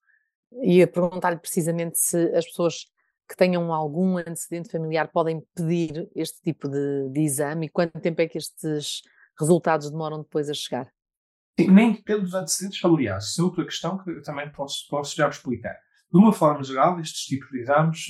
Ia 0.64 0.88
perguntar-lhe 0.88 1.40
precisamente 1.40 1.98
se 1.98 2.18
as 2.36 2.46
pessoas 2.46 2.86
que 3.34 3.38
tenham 3.38 3.74
algum 3.74 4.18
antecedente 4.18 4.70
familiar 4.70 5.10
podem 5.12 5.42
pedir 5.56 6.08
este 6.16 6.40
tipo 6.44 6.70
de, 6.70 7.10
de 7.12 7.22
exame 7.22 7.66
e 7.66 7.70
quanto 7.70 8.00
tempo 8.00 8.22
é 8.22 8.28
que 8.28 8.38
estes 8.38 9.02
resultados 9.40 9.90
demoram 9.90 10.22
depois 10.22 10.52
a 10.52 10.54
chegar? 10.54 10.88
Sim, 11.60 11.72
nem 11.72 11.94
depende 11.94 12.22
dos 12.22 12.36
antecedentes 12.36 12.80
familiares. 12.80 13.26
Isso 13.26 13.42
é 13.42 13.44
outra 13.44 13.66
questão 13.66 13.98
que 13.98 14.12
eu 14.12 14.22
também 14.22 14.52
posso, 14.52 14.88
posso 14.88 15.16
já 15.16 15.28
explicar. 15.28 15.76
De 16.12 16.20
uma 16.20 16.32
forma 16.32 16.64
geral, 16.64 17.00
estes 17.00 17.22
tipos 17.26 17.50
de 17.50 17.62
exames 17.62 18.06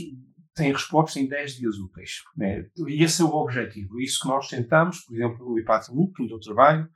têm 0.53 0.74
resposta 0.74 1.18
em 1.22 1.27
10 1.27 1.56
dias 1.56 1.77
úteis. 1.77 2.22
Né? 2.36 2.68
E 2.86 3.01
esse 3.01 3.22
é 3.22 3.25
o 3.25 3.30
objetivo. 3.30 4.01
Isso 4.01 4.20
que 4.22 4.27
nós 4.27 4.50
tentamos, 4.50 5.06
por 5.06 5.15
exemplo, 5.15 5.46
no 5.46 5.58
IPATMUC, 5.58 6.20
no 6.20 6.27
meu 6.27 6.39
trabalho, 6.39 6.89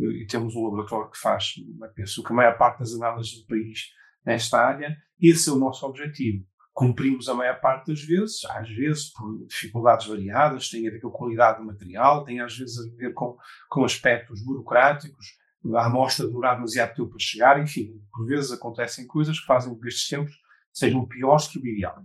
eh, 0.00 0.22
e 0.22 0.26
temos 0.26 0.56
um 0.56 0.64
laboratório 0.64 1.10
que 1.10 1.18
faz, 1.18 1.52
penso 1.94 2.22
que 2.22 2.32
a 2.32 2.36
maior 2.36 2.56
parte 2.56 2.78
das 2.78 2.94
análises 2.94 3.40
do 3.40 3.46
país 3.46 3.90
nesta 4.24 4.58
área, 4.58 4.96
esse 5.20 5.50
é 5.50 5.52
o 5.52 5.58
nosso 5.58 5.84
objetivo. 5.84 6.46
Cumprimos 6.74 7.28
a 7.28 7.34
maior 7.34 7.60
parte 7.60 7.86
das 7.86 8.02
vezes, 8.02 8.44
às 8.46 8.68
vezes 8.68 9.12
por 9.12 9.46
dificuldades 9.46 10.06
variadas, 10.08 10.68
tem 10.68 10.86
a 10.86 10.90
ver 10.90 11.00
com 11.00 11.08
a 11.08 11.12
qualidade 11.12 11.58
do 11.58 11.64
material, 11.64 12.24
tem 12.24 12.40
às 12.40 12.58
vezes 12.58 12.76
a 12.78 12.96
ver 12.96 13.14
com, 13.14 13.38
com 13.70 13.84
aspectos 13.84 14.42
burocráticos, 14.44 15.38
a 15.72 15.86
amostra 15.86 16.26
demorar 16.26 16.56
demasiado 16.56 16.94
tempo 16.94 17.10
para 17.10 17.18
chegar, 17.18 17.62
enfim, 17.62 18.02
por 18.12 18.26
vezes 18.26 18.50
acontecem 18.50 19.06
coisas 19.06 19.38
que 19.38 19.46
fazem 19.46 19.72
com 19.72 19.80
que 19.80 19.86
estes 19.86 20.08
tempos 20.08 20.34
sejam 20.72 21.06
piores 21.06 21.46
que 21.46 21.58
o 21.60 21.66
ideal. 21.66 22.04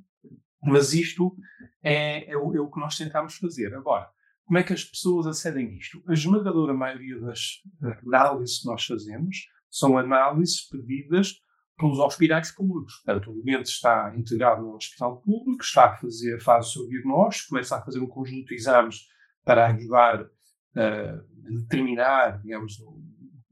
Mas 0.62 0.94
isto 0.94 1.36
é, 1.82 2.32
é, 2.32 2.38
o, 2.38 2.56
é, 2.56 2.60
o, 2.60 2.70
que 2.70 2.80
nós 2.80 2.96
tentamos 2.96 3.36
fazer. 3.38 3.74
Agora, 3.74 4.08
como 4.46 4.60
é 4.60 4.64
que 4.64 4.74
as 4.74 4.84
pessoas 4.84 5.26
acedem 5.26 5.68
a 5.68 5.72
isto? 5.72 6.04
A 6.08 6.14
esmagadora 6.14 6.74
maioria 6.74 7.20
das 7.20 7.64
análises 8.06 8.60
que 8.60 8.68
nós 8.68 8.86
fazemos 8.86 9.48
são 9.70 9.98
análises 9.98 10.68
pedidas 10.68 11.42
pelos 11.80 11.98
hospitais 11.98 12.52
públicos. 12.52 13.02
Portanto, 13.04 13.32
o 13.32 13.42
doente 13.42 13.70
está 13.70 14.14
integrado 14.16 14.62
no 14.62 14.76
hospital 14.76 15.22
público, 15.22 15.64
está 15.64 15.86
a 15.86 15.96
fazer, 15.96 16.40
faz 16.42 16.68
o 16.68 16.72
seu 16.72 16.88
diagnóstico, 16.90 17.50
começa 17.50 17.78
a 17.78 17.82
fazer 17.82 18.00
um 18.00 18.08
conjunto 18.08 18.48
de 18.48 18.56
exames 18.56 19.08
para 19.46 19.68
ajudar 19.68 20.22
uh, 20.24 20.28
a 20.78 21.50
determinar, 21.62 22.42
digamos, 22.42 22.74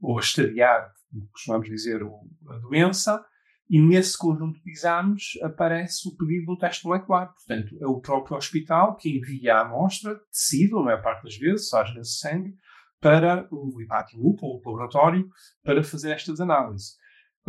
ou 0.00 0.18
a 0.18 0.20
estadiar, 0.20 0.92
costumamos 1.32 1.68
dizer, 1.68 2.02
a 2.02 2.58
doença, 2.58 3.24
e 3.70 3.80
nesse 3.80 4.16
conjunto 4.16 4.62
de 4.62 4.70
exames 4.70 5.32
aparece 5.42 6.06
o 6.08 6.16
pedido 6.16 6.46
de 6.46 6.52
um 6.52 6.56
teste 6.56 6.86
molecular. 6.86 7.32
Portanto, 7.32 7.76
é 7.80 7.86
o 7.86 8.00
próprio 8.00 8.36
hospital 8.36 8.96
que 8.96 9.18
envia 9.18 9.56
a 9.56 9.60
amostra, 9.62 10.20
tecido, 10.30 10.78
a 10.78 10.82
maior 10.82 11.02
parte 11.02 11.24
das 11.24 11.36
vezes, 11.36 11.72
às 11.72 11.92
vezes 11.94 12.18
sangue, 12.18 12.54
para 13.00 13.48
o 13.50 13.80
IPATIMUP, 13.80 14.38
ou 14.42 14.60
o 14.62 14.70
laboratório, 14.70 15.28
para 15.62 15.82
fazer 15.82 16.10
estas 16.10 16.40
análises. 16.40 16.97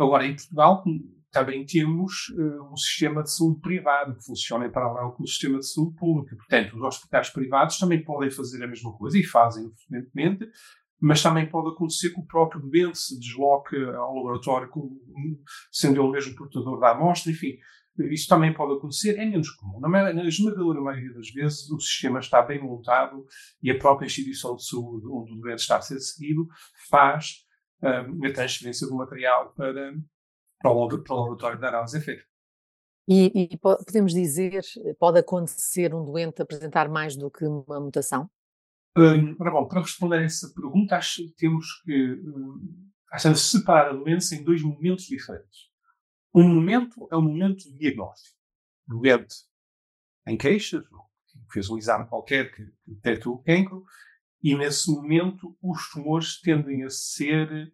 Agora, 0.02 0.26
em 0.26 0.34
Portugal, 0.34 0.84
também 1.30 1.64
temos 1.64 2.28
uh, 2.30 2.72
um 2.72 2.76
sistema 2.76 3.22
de 3.22 3.32
saúde 3.32 3.60
privado 3.60 4.16
que 4.16 4.24
funciona 4.24 4.66
em 4.66 4.70
paralelo 4.70 5.12
com 5.12 5.22
o 5.22 5.26
sistema 5.26 5.58
de 5.58 5.70
saúde 5.70 5.96
público. 5.96 6.36
Portanto, 6.36 6.76
os 6.76 6.82
hospitais 6.82 7.30
privados 7.30 7.78
também 7.78 8.02
podem 8.02 8.30
fazer 8.30 8.62
a 8.64 8.66
mesma 8.66 8.92
coisa 8.96 9.18
e 9.18 9.22
fazem 9.22 9.70
frequentemente, 9.74 10.48
mas 11.00 11.22
também 11.22 11.48
pode 11.48 11.68
acontecer 11.68 12.10
que 12.10 12.20
o 12.20 12.26
próprio 12.26 12.60
doente 12.60 12.98
se 12.98 13.18
desloque 13.18 13.76
ao 13.76 14.14
laboratório, 14.16 14.70
sendo 15.70 16.02
ele 16.02 16.12
mesmo 16.12 16.34
portador 16.34 16.80
da 16.80 16.90
amostra, 16.90 17.30
enfim, 17.30 17.56
isso 18.10 18.28
também 18.28 18.52
pode 18.52 18.74
acontecer, 18.74 19.18
é 19.18 19.26
menos 19.26 19.50
comum. 19.50 19.80
Na, 19.80 20.12
na 20.12 20.24
esmagadora 20.26 20.80
maioria 20.80 21.12
das 21.12 21.30
vezes, 21.30 21.70
o 21.70 21.78
sistema 21.78 22.18
está 22.18 22.42
bem 22.42 22.62
montado 22.62 23.26
e 23.62 23.70
a 23.70 23.78
própria 23.78 24.06
instituição 24.06 24.56
de 24.56 24.66
saúde 24.66 25.06
onde 25.06 25.32
o 25.32 25.36
doente 25.36 25.60
está 25.60 25.76
a 25.76 25.82
ser 25.82 25.98
seguido 26.00 26.46
faz 26.88 27.44
um, 27.82 28.26
a 28.26 28.32
transferência 28.32 28.86
do 28.86 28.94
material 28.94 29.52
para, 29.52 29.92
para, 30.58 30.70
o, 30.70 30.88
para 31.02 31.14
o 31.14 31.20
laboratório 31.20 31.58
de 31.58 31.66
análise 31.66 31.98
efetiva. 31.98 32.26
E, 33.08 33.52
e 33.52 33.58
podemos 33.58 34.12
dizer, 34.12 34.62
pode 34.98 35.18
acontecer 35.18 35.94
um 35.94 36.04
doente 36.04 36.42
apresentar 36.42 36.88
mais 36.88 37.16
do 37.16 37.30
que 37.30 37.44
uma 37.44 37.80
mutação? 37.80 38.30
Ora 38.96 39.50
bom, 39.50 39.66
para 39.66 39.80
responder 39.80 40.18
a 40.18 40.22
essa 40.22 40.52
pergunta, 40.54 40.96
acho 40.96 41.24
que 41.24 41.34
temos 41.36 41.80
que 41.82 42.22
acho 43.12 43.34
separar 43.34 43.90
a 43.90 43.92
doença 43.92 44.34
em 44.34 44.44
dois 44.44 44.62
momentos 44.62 45.06
diferentes. 45.06 45.70
Um 46.34 46.48
momento 46.48 47.08
é 47.10 47.16
o 47.16 47.22
momento 47.22 47.64
de 47.64 47.76
diagnóstico. 47.76 48.36
O 48.88 49.00
doente 49.00 49.34
em 50.26 50.36
queixas, 50.36 50.84
fez 51.52 51.68
um 51.68 51.78
exame 51.78 52.06
qualquer 52.06 52.52
que 52.54 52.64
detectou 52.86 53.34
o 53.34 53.42
cancro, 53.42 53.84
e 54.42 54.54
nesse 54.54 54.90
momento 54.90 55.56
os 55.62 55.90
tumores 55.90 56.40
tendem 56.40 56.84
a 56.84 56.90
ser 56.90 57.72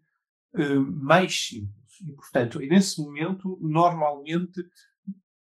uh, 0.55 0.81
mais 0.81 1.47
simples. 1.49 2.01
E, 2.07 2.13
portanto, 2.13 2.59
nesse 2.59 3.01
momento, 3.01 3.59
normalmente, 3.61 4.63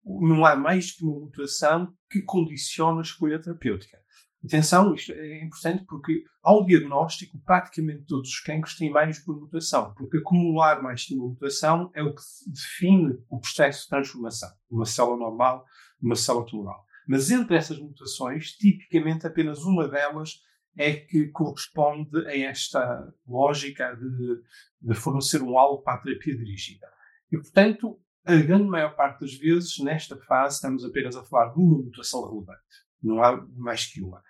não 0.06 0.46
há 0.46 0.56
mais 0.56 0.92
que 0.92 1.04
uma 1.04 1.20
mutação 1.20 1.94
que 2.10 2.22
condiciona 2.22 3.00
a 3.00 3.02
escolha 3.02 3.42
terapêutica. 3.42 4.00
Atenção, 4.46 4.94
isto 4.94 5.12
é 5.12 5.44
importante 5.44 5.84
porque 5.86 6.24
ao 6.44 6.64
diagnóstico, 6.64 7.40
praticamente 7.44 8.04
todos 8.04 8.30
os 8.30 8.40
cancros 8.42 8.78
têm 8.78 8.92
mais 8.92 9.18
de 9.18 9.28
uma 9.28 9.40
mutação, 9.40 9.92
porque 9.96 10.18
acumular 10.18 10.84
mais 10.84 11.02
de 11.02 11.16
uma 11.16 11.30
mutação 11.30 11.90
é 11.96 12.04
o 12.04 12.14
que 12.14 12.22
define 12.46 13.18
o 13.28 13.40
processo 13.40 13.84
de 13.84 13.90
transformação 13.90 14.50
uma 14.70 14.86
célula 14.86 15.18
normal 15.18 15.66
numa 16.00 16.16
célula 16.16 16.46
tumoral. 16.46 16.86
Mas 17.08 17.32
entre 17.32 17.56
essas 17.56 17.80
mutações, 17.80 18.52
tipicamente 18.52 19.26
apenas 19.26 19.64
uma 19.64 19.88
delas 19.88 20.40
é 20.78 20.94
que 20.94 21.28
corresponde 21.28 22.26
a 22.28 22.38
esta 22.38 23.14
lógica 23.28 23.96
de, 23.96 24.42
de 24.82 24.94
fornecer 24.94 25.42
um 25.42 25.58
alvo 25.58 25.82
para 25.82 26.00
a 26.00 26.02
terapia 26.02 26.38
dirigida. 26.38 26.88
E, 27.32 27.38
portanto, 27.38 28.00
a 28.26 28.36
grande 28.36 28.68
maior 28.68 28.96
parte 28.96 29.22
das 29.22 29.34
vezes, 29.36 29.78
nesta 29.80 30.18
fase, 30.18 30.56
estamos 30.56 30.84
apenas 30.84 31.16
a 31.16 31.24
falar 31.24 31.54
de 31.54 31.60
uma 31.60 31.78
mutação 31.78 32.28
relevante. 32.28 32.62
Não 33.02 33.24
há 33.24 33.40
mais 33.56 33.86
que 33.86 34.02
uma. 34.02 34.22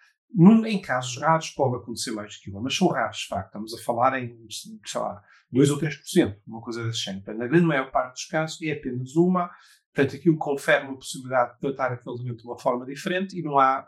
Em 0.67 0.81
casos 0.81 1.17
raros 1.17 1.49
pode 1.51 1.77
acontecer 1.77 2.11
mais 2.11 2.35
que 2.35 2.49
uma, 2.51 2.61
mas 2.61 2.75
são 2.75 2.89
raros, 2.89 3.19
de 3.19 3.27
facto. 3.27 3.47
Estamos 3.47 3.73
a 3.73 3.83
falar 3.83 4.21
em, 4.21 4.37
sei 4.49 5.01
lá, 5.01 5.23
2 5.51 5.69
ou 5.69 5.79
3%, 5.79 6.37
uma 6.45 6.61
coisa 6.61 6.83
desse 6.83 6.99
género. 6.99 7.37
Na 7.37 7.47
grande 7.47 7.65
maior 7.65 7.89
parte 7.89 8.13
dos 8.13 8.25
casos 8.25 8.61
é 8.61 8.71
apenas 8.71 9.15
uma, 9.15 9.49
portanto 9.93 10.17
aquilo 10.17 10.37
confere 10.37 10.85
uma 10.85 10.97
possibilidade 10.97 11.53
de 11.53 11.59
tratar 11.61 11.93
aquele 11.93 12.17
doente 12.17 12.41
de 12.41 12.47
uma 12.47 12.59
forma 12.59 12.85
diferente 12.85 13.39
e 13.39 13.41
não 13.41 13.57
há, 13.57 13.87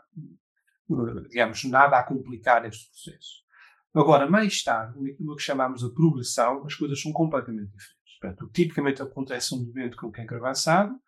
digamos, 1.28 1.64
nada 1.64 1.98
a 1.98 2.04
complicar 2.04 2.64
este 2.66 2.88
processo. 2.90 3.42
Agora, 3.94 4.28
mais 4.28 4.62
tarde, 4.62 5.00
naquilo 5.00 5.36
que 5.36 5.42
chamamos 5.42 5.80
de 5.80 5.92
progressão, 5.92 6.64
as 6.64 6.74
coisas 6.74 7.00
são 7.00 7.12
completamente 7.12 7.70
diferentes. 7.70 8.18
Portanto, 8.20 8.44
o 8.44 8.48
que 8.48 8.62
tipicamente 8.62 9.02
acontece 9.02 9.54
a 9.54 9.56
um 9.56 9.64
doente 9.64 9.96
com 9.96 10.10
cancro 10.10 10.36
avançado 10.36 10.98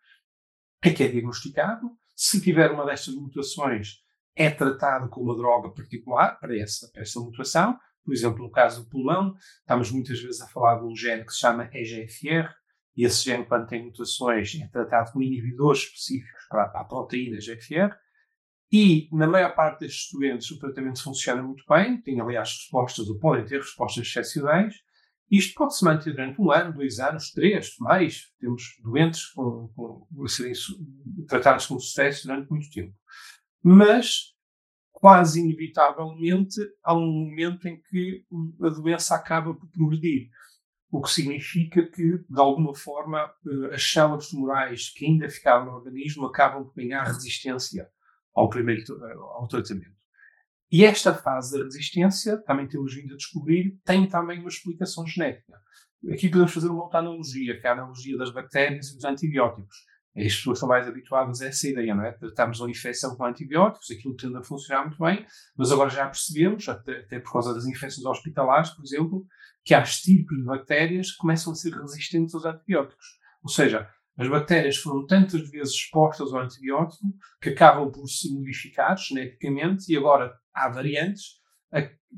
é 0.83 0.91
que 0.91 1.03
é 1.03 1.07
diagnosticado, 1.07 1.89
se 2.15 2.41
tiver 2.41 2.71
uma 2.71 2.85
destas 2.85 3.15
mutações, 3.15 3.97
é 4.35 4.49
tratado 4.49 5.09
com 5.09 5.21
uma 5.21 5.35
droga 5.35 5.71
particular 5.71 6.39
para 6.39 6.57
essa, 6.57 6.89
para 6.91 7.01
essa 7.01 7.19
mutação. 7.19 7.77
Por 8.03 8.13
exemplo, 8.13 8.43
no 8.43 8.51
caso 8.51 8.83
do 8.83 8.89
pulmão, 8.89 9.35
estamos 9.59 9.91
muitas 9.91 10.19
vezes 10.19 10.41
a 10.41 10.47
falar 10.47 10.79
de 10.79 10.85
um 10.85 10.95
gene 10.95 11.25
que 11.25 11.33
se 11.33 11.39
chama 11.39 11.69
EGFR, 11.73 12.49
e 12.95 13.05
esse 13.05 13.23
gene, 13.23 13.45
quando 13.45 13.67
tem 13.67 13.85
mutações, 13.85 14.53
é 14.61 14.67
tratado 14.67 15.11
com 15.11 15.21
inibidores 15.21 15.81
específicos 15.83 16.45
para, 16.49 16.67
para 16.67 16.81
a 16.81 16.85
proteína 16.85 17.37
EGFR. 17.37 17.95
E, 18.71 19.09
na 19.11 19.27
maior 19.27 19.53
parte 19.53 19.81
destes 19.81 20.11
doentes, 20.13 20.49
o 20.51 20.57
tratamento 20.57 21.03
funciona 21.03 21.43
muito 21.43 21.63
bem, 21.67 22.01
tem, 22.01 22.21
aliás, 22.21 22.49
respostas, 22.49 23.09
ou 23.09 23.19
podem 23.19 23.45
ter 23.45 23.57
respostas 23.57 24.07
excepcionais. 24.07 24.75
Isto 25.29 25.55
pode 25.55 25.77
se 25.77 25.83
manter 25.83 26.11
durante 26.11 26.41
um 26.41 26.51
ano, 26.51 26.73
dois 26.73 26.99
anos, 26.99 27.31
três, 27.31 27.75
mais. 27.79 28.31
Temos 28.39 28.63
doentes 28.81 29.25
com, 29.27 29.69
com, 29.75 30.07
a 30.23 30.27
serem 30.27 30.53
tratados 31.27 31.65
com 31.65 31.79
sucesso 31.79 32.27
durante 32.27 32.49
muito 32.49 32.69
tempo 32.69 32.93
mas 33.63 34.33
quase 34.91 35.39
inevitavelmente 35.39 36.59
há 36.83 36.93
um 36.93 37.07
momento 37.07 37.67
em 37.67 37.81
que 37.81 38.25
a 38.61 38.69
doença 38.69 39.15
acaba 39.15 39.53
por 39.53 39.67
progredir. 39.69 40.29
O 40.89 41.01
que 41.01 41.09
significa 41.09 41.83
que, 41.87 42.17
de 42.17 42.39
alguma 42.39 42.75
forma, 42.75 43.31
eh, 43.47 43.75
as 43.75 43.83
células 43.83 44.27
tumorais 44.27 44.89
que 44.89 45.05
ainda 45.05 45.29
ficavam 45.29 45.67
no 45.67 45.77
organismo 45.77 46.25
acabam 46.25 46.65
por 46.65 46.75
ganhar 46.75 47.03
resistência 47.03 47.89
ao 48.33 48.49
primeiro 48.49 48.81
eh, 48.81 49.13
ao 49.13 49.47
tratamento. 49.47 50.01
E 50.71 50.85
esta 50.85 51.13
fase 51.13 51.57
da 51.57 51.65
resistência, 51.65 52.41
também 52.43 52.67
temos 52.67 52.95
vindo 52.95 53.13
a 53.13 53.17
descobrir, 53.17 53.77
tem 53.83 54.07
também 54.07 54.39
uma 54.39 54.47
explicação 54.47 55.05
genética. 55.05 55.59
Aqui 56.11 56.29
podemos 56.29 56.53
fazer 56.53 56.69
uma 56.69 56.83
outra 56.83 56.99
analogia, 56.99 57.59
que 57.59 57.67
é 57.67 57.69
a 57.69 57.73
analogia 57.73 58.17
das 58.17 58.31
bactérias 58.31 58.89
e 58.89 58.95
dos 58.95 59.03
antibióticos. 59.03 59.75
As 60.15 60.35
pessoas 60.35 60.57
estão 60.57 60.69
mais 60.69 60.87
habituadas 60.87 61.41
a 61.41 61.47
essa 61.47 61.67
ideia, 61.67 61.93
não 61.95 62.03
é? 62.03 62.11
Tratamos 62.11 62.59
uma 62.59 62.69
infecção 62.69 63.15
com 63.15 63.25
antibióticos, 63.25 63.91
aquilo 63.91 64.15
tende 64.15 64.37
a 64.37 64.43
funcionar 64.43 64.85
muito 64.85 65.01
bem, 65.01 65.25
mas 65.57 65.71
agora 65.71 65.89
já 65.89 66.05
percebemos, 66.05 66.67
até, 66.67 66.99
até 66.99 67.19
por 67.19 67.33
causa 67.33 67.53
das 67.53 67.65
infecções 67.65 68.05
hospitalares, 68.05 68.71
por 68.71 68.83
exemplo, 68.83 69.25
que 69.63 69.73
há 69.73 69.83
tipos 69.83 70.37
de 70.37 70.43
bactérias 70.43 71.11
que 71.11 71.17
começam 71.17 71.53
a 71.53 71.55
ser 71.55 71.73
resistentes 71.73 72.33
aos 72.33 72.45
antibióticos. 72.45 73.05
Ou 73.43 73.49
seja, 73.49 73.89
as 74.17 74.27
bactérias 74.27 74.77
foram 74.77 75.05
tantas 75.05 75.49
vezes 75.49 75.73
expostas 75.73 76.33
ao 76.33 76.41
antibiótico 76.41 77.05
que 77.41 77.49
acabam 77.49 77.91
por 77.91 78.07
se 78.07 78.33
modificar 78.33 78.97
geneticamente 78.97 79.91
e 79.91 79.97
agora 79.97 80.33
há 80.53 80.69
variantes 80.69 81.41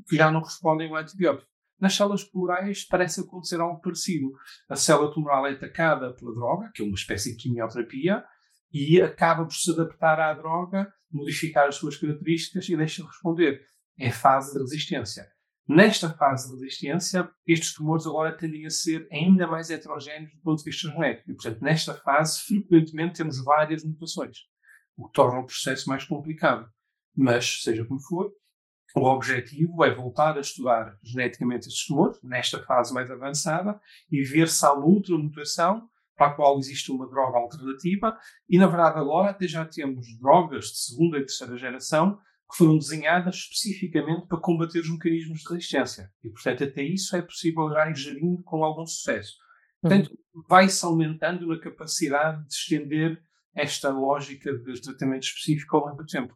que 0.08 0.16
já 0.16 0.30
não 0.30 0.42
respondem 0.42 0.90
ao 0.90 0.96
antibiótico. 0.96 1.48
Nas 1.80 1.94
células 1.94 2.24
tumorais 2.24 2.84
parece 2.84 3.20
acontecer 3.20 3.60
algo 3.60 3.80
parecido. 3.80 4.32
A 4.68 4.76
célula 4.76 5.12
tumoral 5.12 5.46
é 5.46 5.52
atacada 5.52 6.12
pela 6.14 6.34
droga, 6.34 6.70
que 6.74 6.82
é 6.82 6.84
uma 6.84 6.94
espécie 6.94 7.36
de 7.36 7.42
quimioterapia, 7.42 8.24
e 8.72 9.00
acaba 9.00 9.44
por 9.44 9.54
se 9.54 9.70
adaptar 9.70 10.18
à 10.18 10.32
droga, 10.34 10.92
modificar 11.10 11.68
as 11.68 11.76
suas 11.76 11.96
características 11.96 12.68
e 12.68 12.76
deixa 12.76 13.02
de 13.02 13.08
responder. 13.08 13.60
É 13.98 14.10
fase 14.10 14.52
de 14.52 14.58
resistência. 14.58 15.33
Nesta 15.66 16.10
fase 16.10 16.48
de 16.48 16.62
resistência, 16.62 17.30
estes 17.46 17.72
tumores 17.72 18.06
agora 18.06 18.36
tendem 18.36 18.66
a 18.66 18.70
ser 18.70 19.08
ainda 19.10 19.46
mais 19.46 19.70
heterogéneos 19.70 20.30
do 20.34 20.40
ponto 20.42 20.58
de 20.58 20.64
vista 20.64 20.90
genético. 20.90 21.30
E, 21.30 21.34
portanto, 21.34 21.62
nesta 21.62 21.94
fase, 21.94 22.42
frequentemente 22.42 23.16
temos 23.16 23.42
várias 23.42 23.82
mutações, 23.82 24.40
o 24.94 25.06
que 25.06 25.14
torna 25.14 25.40
o 25.40 25.46
processo 25.46 25.88
mais 25.88 26.04
complicado. 26.04 26.68
Mas, 27.16 27.62
seja 27.62 27.82
como 27.86 27.98
for, 28.00 28.30
o 28.94 29.06
objetivo 29.06 29.82
é 29.84 29.94
voltar 29.94 30.36
a 30.36 30.40
estudar 30.40 30.98
geneticamente 31.02 31.68
estes 31.68 31.86
tumores, 31.86 32.22
nesta 32.22 32.62
fase 32.62 32.92
mais 32.92 33.10
avançada, 33.10 33.80
e 34.10 34.22
ver 34.22 34.48
se 34.48 34.66
há 34.66 34.72
outra 34.72 35.16
mutação 35.16 35.88
para 36.14 36.28
a 36.28 36.34
qual 36.34 36.58
existe 36.58 36.92
uma 36.92 37.08
droga 37.08 37.38
alternativa. 37.38 38.18
E, 38.48 38.58
na 38.58 38.66
verdade, 38.66 38.98
agora 38.98 39.30
até 39.30 39.48
já 39.48 39.64
temos 39.64 40.06
drogas 40.18 40.66
de 40.66 40.78
segunda 40.78 41.16
e 41.16 41.22
terceira 41.22 41.56
geração 41.56 42.20
que 42.50 42.56
foram 42.58 42.78
desenhadas 42.78 43.36
especificamente 43.36 44.26
para 44.26 44.40
combater 44.40 44.80
os 44.80 44.90
mecanismos 44.90 45.40
de 45.40 45.48
resistência. 45.52 46.10
E, 46.22 46.30
portanto, 46.30 46.64
até 46.64 46.82
isso 46.82 47.16
é 47.16 47.22
possível 47.22 47.68
já 47.70 47.90
ir 47.90 47.96
gerindo 47.96 48.42
com 48.42 48.64
algum 48.64 48.86
sucesso. 48.86 49.34
Portanto, 49.80 50.10
uhum. 50.10 50.42
vai-se 50.48 50.84
aumentando 50.84 51.46
na 51.46 51.58
capacidade 51.58 52.46
de 52.46 52.54
estender 52.54 53.22
esta 53.54 53.90
lógica 53.90 54.52
de 54.56 54.80
tratamento 54.80 55.24
específico 55.24 55.76
ao 55.76 55.86
longo 55.86 56.02
do 56.02 56.06
tempo. 56.06 56.34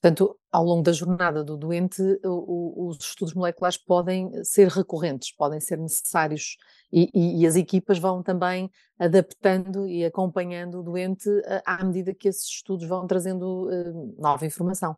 Portanto, 0.00 0.38
ao 0.52 0.64
longo 0.64 0.82
da 0.82 0.92
jornada 0.92 1.42
do 1.42 1.56
doente, 1.56 2.00
o, 2.24 2.86
o, 2.86 2.88
os 2.88 2.98
estudos 2.98 3.34
moleculares 3.34 3.76
podem 3.76 4.30
ser 4.44 4.68
recorrentes, 4.68 5.34
podem 5.34 5.60
ser 5.60 5.76
necessários 5.76 6.56
e, 6.92 7.10
e, 7.12 7.42
e, 7.42 7.46
as 7.46 7.56
equipas 7.56 7.98
vão 7.98 8.22
também 8.22 8.70
adaptando 8.96 9.88
e 9.88 10.04
acompanhando 10.04 10.78
o 10.78 10.82
doente 10.84 11.28
à 11.66 11.84
medida 11.84 12.14
que 12.14 12.28
esses 12.28 12.48
estudos 12.48 12.86
vão 12.86 13.08
trazendo 13.08 13.68
uh, 13.68 14.14
nova 14.22 14.46
informação. 14.46 14.96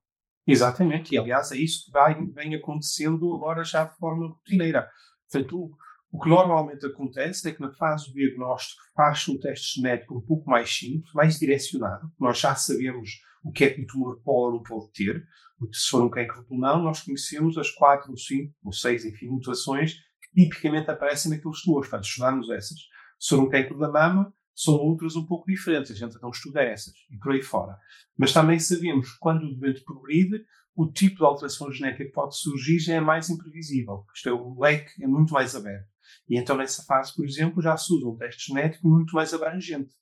Exatamente, 0.52 1.14
e 1.14 1.18
aliás 1.18 1.52
é 1.52 1.56
isso 1.56 1.86
que 1.86 1.92
vai, 1.92 2.14
vem 2.26 2.54
acontecendo 2.54 3.34
agora 3.34 3.64
já 3.64 3.84
de 3.84 3.96
forma 3.96 4.28
rotineira. 4.28 4.88
Portanto, 5.30 5.70
o, 6.12 6.20
que 6.20 6.28
normalmente 6.28 6.84
acontece 6.86 7.48
é 7.48 7.52
que 7.52 7.60
na 7.60 7.72
fase 7.72 8.08
do 8.08 8.14
diagnóstico 8.14 8.82
faz-se 8.94 9.30
um 9.30 9.38
teste 9.38 9.80
genético 9.80 10.18
um 10.18 10.20
pouco 10.20 10.48
mais 10.50 10.70
simples, 10.70 11.12
mais 11.14 11.38
direcionado. 11.38 12.10
Nós 12.18 12.38
já 12.38 12.54
sabemos 12.54 13.10
o 13.44 13.52
que 13.52 13.64
é 13.64 13.70
que 13.70 13.82
o 13.82 13.86
tumor 13.86 14.20
pode 14.22 14.56
ou 14.56 14.62
pode 14.62 14.92
ter. 14.92 15.24
Porque 15.58 15.76
se 15.76 15.88
for 15.88 16.02
um 16.02 16.08
cancro 16.08 16.44
pulmão, 16.44 16.82
nós 16.82 17.02
conhecemos 17.02 17.58
as 17.58 17.70
quatro, 17.70 18.10
ou 18.10 18.16
cinco, 18.16 18.54
ou 18.64 18.72
seis, 18.72 19.04
enfim, 19.04 19.26
mutações 19.26 19.94
que 19.94 20.42
tipicamente 20.42 20.90
aparecem 20.90 21.30
naqueles 21.30 21.60
tumores. 21.60 21.90
Portanto, 21.90 22.08
estudamos 22.08 22.50
essas. 22.50 22.78
Se 23.18 23.28
for 23.28 23.44
um 23.44 23.48
cancro 23.48 23.78
da 23.78 23.90
mama, 23.90 24.32
são 24.54 24.74
outras 24.74 25.16
um 25.16 25.26
pouco 25.26 25.46
diferentes. 25.46 25.90
A 25.90 25.94
gente 25.94 26.20
não 26.20 26.30
estuda 26.30 26.62
essas 26.62 26.94
e 27.10 27.16
por 27.18 27.32
aí 27.32 27.42
fora. 27.42 27.76
Mas 28.16 28.32
também 28.32 28.58
sabemos 28.58 29.12
que 29.12 29.18
quando 29.18 29.44
o 29.44 29.54
doente 29.54 29.82
progride, 29.84 30.44
o 30.74 30.90
tipo 30.90 31.16
de 31.16 31.24
alteração 31.24 31.70
genética 31.72 32.04
que 32.04 32.12
pode 32.12 32.36
surgir 32.38 32.78
já 32.78 32.94
é 32.94 33.00
mais 33.00 33.28
imprevisível. 33.28 34.04
Isto 34.14 34.28
é, 34.28 34.32
o 34.32 34.58
leque 34.58 35.02
é 35.02 35.06
muito 35.06 35.32
mais 35.32 35.54
aberto. 35.54 35.88
E 36.28 36.38
então, 36.38 36.56
nessa 36.56 36.82
fase, 36.84 37.14
por 37.14 37.24
exemplo, 37.24 37.62
já 37.62 37.76
se 37.76 37.92
usa 37.92 38.06
um 38.06 38.16
teste 38.16 38.48
genético 38.48 38.88
muito 38.88 39.14
mais 39.14 39.32
abrangente 39.32 39.92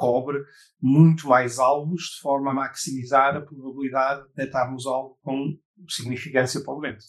cobre 0.00 0.42
muito 0.80 1.28
mais 1.28 1.58
alvos 1.58 2.04
de 2.14 2.20
forma 2.20 2.50
a 2.50 2.54
maximizar 2.54 3.36
a 3.36 3.40
probabilidade 3.42 4.22
de 4.22 4.28
detectarmos 4.28 4.86
algo 4.86 5.18
com 5.22 5.58
significância 5.88 6.62
para 6.64 6.72
o 6.72 6.80
doente. 6.80 7.04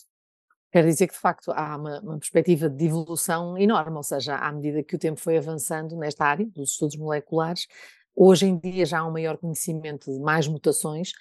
Quer 0.71 0.85
dizer 0.85 1.07
que, 1.07 1.13
de 1.13 1.19
facto, 1.19 1.51
há 1.51 1.75
uma, 1.75 1.99
uma, 1.99 2.17
perspectiva 2.17 2.69
de 2.69 2.85
evolução 2.85 3.57
enorme, 3.57 3.97
ou 3.97 4.03
seja, 4.03 4.37
à 4.37 4.51
medida 4.51 4.81
que 4.81 4.95
o 4.95 4.99
tempo 4.99 5.19
foi 5.19 5.37
avançando 5.37 5.97
nesta 5.97 6.25
área 6.25 6.45
dos 6.45 6.71
estudos 6.71 6.95
moleculares, 6.95 7.67
hoje 8.15 8.45
em 8.45 8.57
dia 8.57 8.85
já 8.85 8.99
há 8.99 9.07
um 9.07 9.11
maior 9.11 9.37
conhecimento 9.37 10.11
de 10.11 10.19
mais 10.19 10.47
mutações 10.47 11.11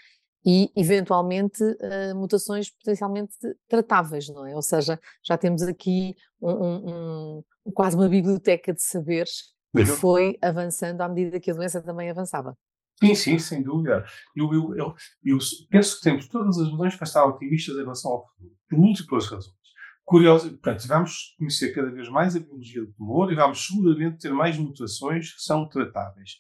e, 0.47 0.71
eventualmente, 0.77 1.63
uh, 1.63 2.15
mutações 2.15 2.71
potencialmente 2.71 3.35
tratáveis, 3.69 4.29
não 4.29 4.47
é? 4.47 4.55
Ou 4.55 4.63
seja, 4.63 4.99
já 5.23 5.37
temos 5.37 5.63
aqui 5.63 6.15
um, 6.41 6.51
um, 6.51 7.43
um, 7.67 7.73
quase 7.73 7.97
uma 7.97 8.09
biblioteca 8.09 8.73
de 8.73 8.83
saberes 8.83 9.53
e 9.77 9.85
foi 9.85 10.39
avançando 10.41 11.01
à 11.01 11.09
medida 11.09 11.41
que 11.41 11.51
a 11.51 11.55
doença 11.55 11.81
também 11.83 12.09
avançava. 12.09 12.57
Sim, 13.03 13.15
sim, 13.15 13.39
sem 13.39 13.63
dúvida. 13.63 14.05
Eu, 14.37 14.53
eu, 14.53 14.75
eu, 14.77 14.95
eu 15.25 15.39
penso 15.71 15.97
que 15.97 16.03
temos 16.03 16.29
todas 16.29 16.59
as 16.59 16.71
razões 16.71 16.97
para 16.97 17.07
estar 17.07 17.25
otimistas 17.25 17.75
em 17.77 17.81
relação 17.81 18.11
ao 18.13 18.27
futuro, 18.29 18.55
por 18.69 18.79
múltiplas 18.79 19.27
razões. 19.27 19.61
Curioso, 20.05 20.51
portanto, 20.51 20.87
vamos 20.87 21.35
conhecer 21.39 21.73
cada 21.73 21.91
vez 21.91 22.09
mais 22.09 22.37
a 22.37 22.41
biologia 22.41 22.85
do 22.85 22.93
tumor 22.93 23.33
e 23.33 23.37
vamos 23.37 23.65
seguramente 23.67 24.19
ter 24.19 24.33
mais 24.33 24.59
mutações 24.59 25.33
que 25.33 25.41
são 25.41 25.69
tratáveis. 25.69 26.33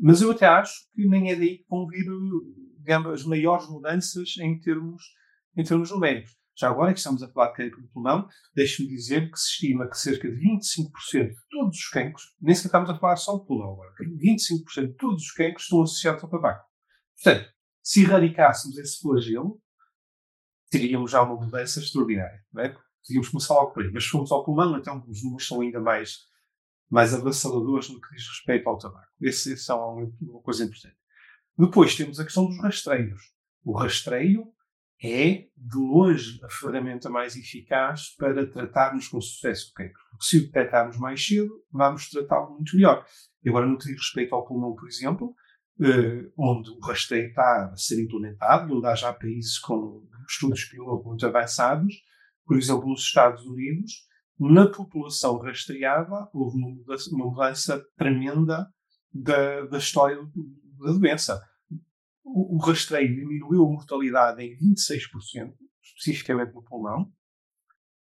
Mas 0.00 0.22
eu 0.22 0.30
até 0.30 0.46
acho 0.46 0.72
que 0.94 1.06
nem 1.06 1.30
é 1.30 1.36
daí 1.36 1.58
que 1.58 1.66
vão 1.68 1.86
vir 1.86 2.06
digamos, 2.78 3.20
as 3.20 3.24
maiores 3.24 3.68
mudanças 3.68 4.36
em 4.38 4.58
termos 4.58 5.02
em 5.56 5.64
termos 5.64 5.90
numéricos. 5.90 6.37
Já 6.58 6.70
agora 6.70 6.92
que 6.92 6.98
estamos 6.98 7.22
a 7.22 7.28
falar 7.28 7.50
de 7.50 7.56
cancro 7.56 7.82
do 7.82 7.88
pulmão, 7.88 8.28
deixe-me 8.52 8.88
dizer 8.88 9.30
que 9.30 9.38
se 9.38 9.50
estima 9.50 9.88
que 9.88 9.96
cerca 9.96 10.28
de 10.28 10.36
25% 10.36 11.28
de 11.28 11.48
todos 11.48 11.78
os 11.78 11.88
cancros, 11.88 12.34
nem 12.40 12.52
sequer 12.52 12.66
estamos 12.66 12.90
a 12.90 12.98
falar 12.98 13.16
só 13.16 13.36
do 13.36 13.44
pulmão 13.44 13.74
agora, 13.74 13.94
25% 14.00 14.88
de 14.88 14.94
todos 14.94 15.22
os 15.22 15.30
cancros 15.30 15.62
estão 15.62 15.82
associados 15.82 16.24
ao 16.24 16.28
tabaco. 16.28 16.66
Portanto, 17.22 17.48
se 17.80 18.02
erradicássemos 18.02 18.76
esse 18.76 19.00
flagelo, 19.00 19.62
teríamos 20.68 21.12
já 21.12 21.22
uma 21.22 21.36
mudança 21.36 21.78
extraordinária. 21.78 22.44
Não 22.52 22.62
é? 22.64 22.76
Podíamos 23.06 23.28
começar 23.28 23.54
logo 23.54 23.72
por 23.72 23.84
aí. 23.84 23.92
Mas 23.92 24.04
se 24.04 24.10
formos 24.10 24.32
ao 24.32 24.44
pulmão, 24.44 24.76
então 24.76 25.04
os 25.06 25.22
números 25.22 25.46
são 25.46 25.60
ainda 25.60 25.80
mais, 25.80 26.18
mais 26.90 27.14
avassaladores 27.14 27.88
no 27.88 28.00
que 28.00 28.16
diz 28.16 28.26
respeito 28.26 28.68
ao 28.68 28.78
tabaco. 28.78 29.06
Esse 29.20 29.54
é 29.70 29.74
uma 29.74 30.42
coisa 30.42 30.64
importante. 30.64 30.96
Depois 31.56 31.94
temos 31.94 32.18
a 32.18 32.24
questão 32.24 32.46
dos 32.46 32.58
rastreios. 32.58 33.22
O 33.64 33.76
rastreio 33.78 34.52
é, 35.02 35.46
de 35.56 35.76
longe, 35.76 36.40
a 36.42 36.50
ferramenta 36.50 37.08
mais 37.08 37.36
eficaz 37.36 38.14
para 38.16 38.46
tratarmos 38.50 39.08
com 39.08 39.20
sucesso 39.20 39.70
o 39.70 39.74
cancro. 39.74 40.00
Porque 40.10 40.24
se 40.24 40.38
o 40.38 40.40
detectarmos 40.46 40.98
mais 40.98 41.24
cedo, 41.24 41.50
vamos 41.70 42.10
tratá-lo 42.10 42.54
muito 42.54 42.74
melhor. 42.74 43.04
E 43.44 43.48
agora, 43.48 43.66
no 43.66 43.78
que 43.78 43.86
diz 43.86 43.96
respeito 43.96 44.34
ao 44.34 44.44
pulmão, 44.44 44.74
por 44.74 44.88
exemplo, 44.88 45.34
eh, 45.80 46.28
onde 46.36 46.70
o 46.70 46.80
rastreio 46.80 47.28
está 47.28 47.70
a 47.72 47.76
ser 47.76 48.02
implementado, 48.02 48.76
onde 48.76 48.86
há 48.86 48.94
já 48.96 49.12
países 49.12 49.58
com 49.58 50.04
estudos 50.28 50.68
muito 51.04 51.24
avançados, 51.24 51.94
por 52.44 52.56
exemplo, 52.56 52.88
nos 52.88 53.02
Estados 53.02 53.44
Unidos, 53.46 54.08
na 54.38 54.68
população 54.68 55.38
rastreada 55.38 56.28
houve 56.32 56.56
uma 56.56 56.70
mudança, 56.70 57.10
uma 57.10 57.26
mudança 57.26 57.84
tremenda 57.96 58.68
da, 59.12 59.66
da 59.66 59.78
história 59.78 60.16
da 60.16 60.92
doença. 60.92 61.42
O, 62.34 62.58
rastreio 62.58 63.14
diminuiu 63.14 63.64
a 63.64 63.70
mortalidade 63.70 64.42
em 64.42 64.56
26%, 64.56 65.54
especificamente 65.82 66.54
no 66.54 66.62
pulmão, 66.62 67.10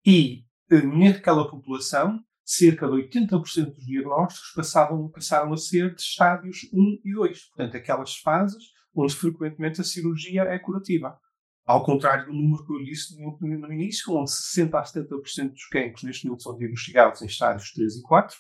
e 0.05 0.45
eh, 0.71 0.83
naquela 0.83 1.49
população 1.49 2.21
cerca 2.45 2.87
de 2.87 2.95
80% 2.95 3.75
dos 3.75 3.85
diagnósticos 3.85 4.53
passaram, 4.57 5.09
passaram 5.11 5.53
a 5.53 5.57
ser 5.57 5.95
de 5.95 6.01
estádios 6.01 6.69
1 6.73 7.01
e 7.05 7.13
2. 7.15 7.45
Portanto, 7.51 7.77
aquelas 7.77 8.17
fases 8.17 8.73
onde 8.95 9.15
frequentemente 9.15 9.81
a 9.81 9.85
cirurgia 9.85 10.43
é 10.43 10.59
curativa. 10.59 11.19
Ao 11.67 11.85
contrário 11.85 12.27
do 12.27 12.33
número 12.33 12.65
que 12.65 12.73
eu 12.73 12.83
disse 12.83 13.21
no, 13.21 13.39
no 13.39 13.73
início, 13.73 14.13
onde 14.15 14.31
60% 14.31 14.75
a 14.75 14.83
70% 14.83 15.51
dos 15.51 15.67
cancros 15.67 16.03
neste 16.03 16.27
momento 16.27 16.43
são 16.43 16.57
diagnosticados 16.57 17.21
em 17.21 17.27
estádios 17.27 17.71
3 17.73 17.97
e 17.97 18.03
4, 18.03 18.37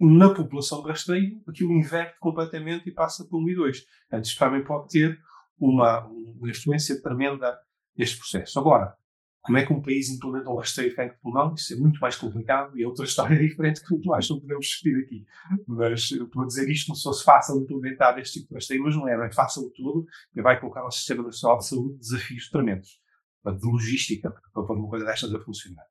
na 0.00 0.32
população 0.32 0.80
rastreio, 0.82 1.42
aquilo 1.46 1.72
inverte 1.72 2.18
completamente 2.20 2.88
e 2.88 2.92
passa 2.92 3.24
para 3.24 3.38
1 3.38 3.48
e 3.48 3.54
2. 3.54 3.80
Portanto, 3.80 4.24
isto 4.24 4.38
também 4.38 4.64
pode 4.64 4.88
ter 4.88 5.20
uma, 5.58 6.06
uma 6.06 6.48
influência 6.48 7.00
tremenda 7.02 7.58
neste 7.96 8.16
processo. 8.16 8.58
Agora, 8.58 8.96
como 9.42 9.56
é 9.56 9.64
que 9.64 9.72
um 9.72 9.80
país 9.80 10.08
implementa 10.10 10.50
um 10.50 10.56
rastreio 10.56 10.94
de 10.94 11.10
pulmão? 11.20 11.54
Isso 11.54 11.72
é 11.72 11.76
muito 11.76 11.98
mais 12.00 12.16
complicado 12.16 12.78
e 12.78 12.82
é 12.82 12.86
outra 12.86 13.04
história 13.06 13.38
diferente 13.38 13.82
que 13.82 13.90
muito 13.90 14.08
mais 14.08 14.28
não 14.28 14.38
podemos 14.38 14.66
discutir 14.66 14.96
aqui. 15.02 15.26
Mas 15.66 16.10
eu 16.10 16.26
estou 16.26 16.42
a 16.42 16.46
dizer 16.46 16.68
isto 16.70 16.88
não 16.88 16.94
se 16.94 17.02
fosse 17.02 17.24
fácil 17.24 17.56
implementar 17.56 18.18
este 18.18 18.40
tipo 18.40 18.50
de 18.50 18.54
rastreio, 18.54 18.82
mas 18.82 18.94
não 18.94 19.08
é, 19.08 19.16
não 19.16 19.24
é 19.24 19.32
fácil 19.32 19.70
tudo 19.74 20.06
e 20.34 20.42
vai 20.42 20.60
colocar 20.60 20.80
ao 20.80 20.90
Sistema 20.90 21.22
Nacional 21.22 21.58
de 21.58 21.66
Saúde 21.66 21.98
desafios 21.98 22.48
tremendos 22.50 23.00
de 23.44 23.66
logística 23.66 24.30
para 24.52 24.62
pôr 24.62 24.76
uma 24.76 24.88
coisa 24.88 25.06
destas 25.06 25.34
a 25.34 25.40
funcionar. 25.40 25.86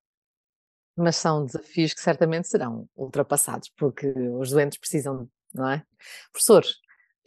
Mas 0.98 1.16
são 1.16 1.46
desafios 1.46 1.94
que 1.94 2.02
certamente 2.02 2.48
serão 2.48 2.90
ultrapassados, 2.96 3.70
porque 3.78 4.08
os 4.40 4.50
doentes 4.50 4.80
precisam, 4.80 5.30
não 5.54 5.70
é? 5.70 5.86
Professor, 6.32 6.64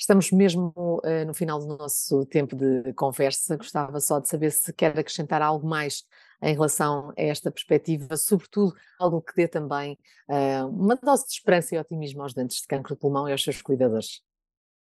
Estamos 0.01 0.33
mesmo 0.33 0.73
uh, 0.79 1.27
no 1.27 1.35
final 1.35 1.59
do 1.59 1.77
nosso 1.77 2.25
tempo 2.25 2.57
de 2.57 2.91
conversa. 2.95 3.59
Gostava 3.59 4.01
só 4.01 4.19
de 4.19 4.31
saber 4.31 4.51
se 4.51 4.73
quer 4.73 4.99
acrescentar 4.99 5.43
algo 5.43 5.69
mais 5.69 6.05
em 6.43 6.55
relação 6.55 7.11
a 7.11 7.23
esta 7.23 7.51
perspectiva, 7.51 8.17
sobretudo 8.17 8.75
algo 8.99 9.21
que 9.21 9.37
dê 9.37 9.47
também 9.47 9.99
uh, 10.27 10.67
uma 10.69 10.97
dose 10.97 11.27
de 11.27 11.33
esperança 11.33 11.75
e 11.75 11.79
otimismo 11.79 12.23
aos 12.23 12.33
dentes 12.33 12.63
de 12.63 12.67
cancro 12.67 12.95
de 12.95 12.99
pulmão 12.99 13.29
e 13.29 13.33
aos 13.33 13.45
seus 13.45 13.61
cuidadores. 13.61 14.23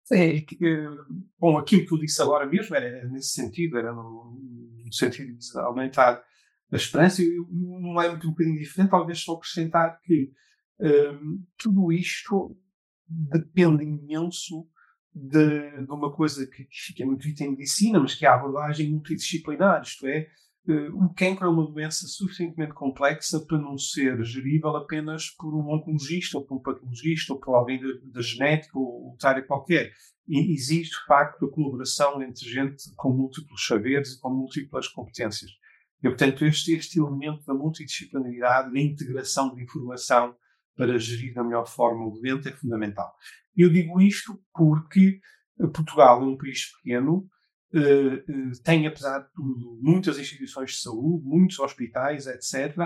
Sim, 0.05 0.44
bom, 1.38 1.57
aquilo 1.57 1.87
que 1.87 1.94
eu 1.94 1.99
disse 1.99 2.20
agora 2.20 2.44
mesmo 2.44 2.77
era 2.77 3.09
nesse 3.09 3.31
sentido, 3.31 3.79
era 3.79 3.92
no, 3.94 4.38
no 4.85 4.92
sentido 4.92 5.33
de 5.33 5.59
aumentar 5.61 6.22
a 6.70 6.76
esperança, 6.76 7.22
e 7.22 7.37
não 7.50 8.00
é 8.00 8.09
muito 8.09 8.26
um 8.26 8.31
bocadinho 8.31 8.59
diferente, 8.59 8.90
talvez 8.90 9.20
só 9.20 9.35
acrescentar 9.35 10.00
que 10.02 10.33
um, 10.81 11.44
tudo 11.57 11.92
isto 11.92 12.57
depende 13.09 13.85
imenso 13.85 14.66
de, 15.14 15.85
de 15.85 15.90
uma 15.90 16.12
coisa 16.12 16.46
que, 16.46 16.66
que 16.92 17.02
é 17.02 17.07
muito 17.07 17.22
dita 17.22 17.44
em 17.44 17.50
medicina, 17.50 17.98
mas 17.98 18.14
que 18.14 18.26
é 18.26 18.29
a 18.29 18.35
abordagem 18.35 18.90
multidisciplinar, 18.90 19.83
isto 19.83 20.07
é, 20.07 20.29
uh, 20.68 21.05
o 21.05 21.14
cancro 21.14 21.46
é 21.46 21.48
uma 21.48 21.70
doença 21.70 22.07
suficientemente 22.07 22.74
complexa 22.74 23.40
para 23.46 23.59
não 23.59 23.79
ser 23.79 24.22
gerível 24.24 24.76
apenas 24.76 25.31
por 25.31 25.55
um 25.55 25.72
oncologista, 25.72 26.37
ou 26.37 26.44
por 26.44 26.57
um 26.57 26.62
patologista, 26.62 27.33
ou 27.33 27.40
por 27.40 27.55
alguém 27.55 27.81
da 28.12 28.20
genética, 28.20 28.79
ou 28.79 29.16
de 29.18 29.26
área 29.26 29.42
qualquer. 29.42 29.92
E 30.29 30.52
existe, 30.52 30.98
de 30.98 31.07
facto, 31.07 31.46
a 31.46 31.50
colaboração 31.50 32.20
entre 32.20 32.50
gente 32.50 32.92
com 32.96 33.12
múltiplos 33.12 33.64
saberes 33.64 34.14
e 34.14 34.20
com 34.20 34.29
múltiplas 34.31 34.88
competências. 34.88 35.52
E, 36.06 36.08
portanto, 36.08 36.44
este, 36.44 36.72
este 36.72 37.00
elemento 37.00 37.44
da 37.44 37.52
multidisciplinaridade, 37.52 38.72
da 38.72 38.80
integração 38.80 39.52
de 39.52 39.62
informação 39.62 40.36
para 40.76 40.98
gerir 40.98 41.34
da 41.34 41.42
melhor 41.42 41.66
forma 41.66 42.06
o 42.06 42.10
doente 42.10 42.48
é 42.48 42.52
fundamental. 42.52 43.12
Eu 43.56 43.70
digo 43.70 44.00
isto 44.00 44.40
porque 44.54 45.20
eh, 45.58 45.66
Portugal 45.66 46.22
é 46.22 46.26
um 46.26 46.36
país 46.36 46.70
pequeno, 46.76 47.28
eh, 47.74 47.80
eh, 48.28 48.50
tem, 48.62 48.86
apesar 48.86 49.18
de 49.20 49.32
tudo, 49.32 49.80
muitas 49.82 50.16
instituições 50.18 50.72
de 50.72 50.78
saúde, 50.78 51.24
muitos 51.26 51.58
hospitais, 51.58 52.26
etc., 52.28 52.76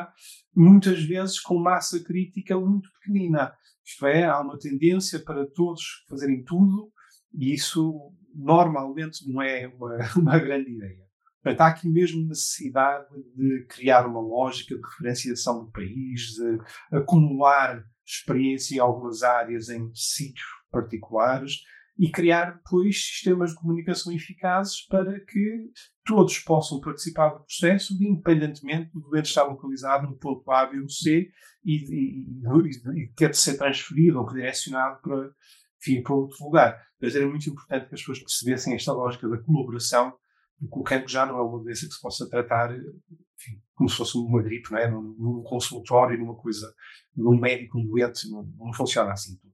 muitas 0.54 1.02
vezes 1.02 1.40
com 1.40 1.59
massa 1.59 2.02
crítica 2.02 2.59
muito 2.59 2.88
pequenina. 2.92 3.52
Isto 3.85 4.06
é, 4.06 4.24
há 4.24 4.40
uma 4.40 4.59
tendência 4.59 5.18
para 5.18 5.46
todos 5.46 6.06
fazerem 6.09 6.42
tudo 6.42 6.90
e 7.35 7.52
isso 7.52 8.14
normalmente 8.35 9.30
não 9.30 9.42
é 9.42 9.66
uma, 9.66 9.98
uma 10.16 10.38
grande 10.38 10.70
ideia. 10.70 11.10
Portanto, 11.42 11.61
há 11.62 11.66
aqui 11.68 11.88
mesmo 11.88 12.26
necessidade 12.26 13.07
de 13.35 13.66
criar 13.68 14.07
uma 14.07 14.20
lógica 14.20 14.74
de 14.74 14.83
referenciação 14.83 15.64
do 15.64 15.70
país, 15.70 16.35
de 16.35 16.59
acumular 16.96 17.83
experiência 18.07 18.76
em 18.76 18.81
algumas 18.81 19.22
áreas, 19.22 19.68
em 19.68 19.90
sítios 19.94 20.46
particulares 20.70 21.62
e 21.98 22.11
criar 22.11 22.53
depois 22.53 22.96
sistemas 22.96 23.50
de 23.50 23.57
comunicação 23.57 24.11
eficazes 24.11 24.87
para 24.87 25.20
que 25.20 25.70
todos 26.05 26.38
possam 26.38 26.81
participar 26.81 27.29
do 27.29 27.44
processo, 27.44 27.92
independentemente 28.00 28.90
do 28.90 29.00
doente 29.00 29.26
estar 29.26 29.44
localizado 29.44 30.07
no 30.07 30.16
ponto 30.16 30.50
A, 30.50 30.64
B 30.64 30.81
ou 30.81 30.88
C 30.88 31.31
e, 31.62 31.74
e, 31.74 33.03
e, 33.03 33.12
ter 33.14 33.31
de 33.31 33.37
ser 33.37 33.59
transferido 33.59 34.18
ou 34.18 34.24
redirecionado 34.24 34.98
para, 35.03 35.31
enfim, 35.79 36.03
para 36.03 36.14
outro 36.14 36.42
lugar. 36.42 36.83
Mas 36.98 37.14
era 37.14 37.26
muito 37.26 37.50
importante 37.50 37.88
que 37.88 37.94
as 37.94 38.00
pessoas 38.00 38.20
percebessem 38.20 38.74
esta 38.74 38.94
lógica 38.94 39.29
da 39.29 39.38
colaboração, 39.38 40.14
o 40.61 40.83
cancro 40.83 41.09
já 41.09 41.25
não 41.25 41.38
é 41.38 41.42
uma 41.42 41.59
doença 41.59 41.87
que 41.87 41.92
se 41.92 42.01
possa 42.01 42.29
tratar 42.29 42.75
enfim, 42.75 43.62
como 43.75 43.88
se 43.88 43.96
fosse 43.96 44.16
uma 44.18 44.42
gripe, 44.42 44.70
não 44.70 44.79
é? 44.79 44.90
num, 44.90 45.03
num 45.18 45.42
consultório, 45.42 46.18
numa 46.18 46.35
coisa, 46.35 46.73
num 47.16 47.38
médico, 47.38 47.79
um 47.79 47.87
doente, 47.87 48.31
não, 48.31 48.42
não 48.59 48.73
funciona 48.73 49.12
assim 49.12 49.37
tudo. 49.37 49.51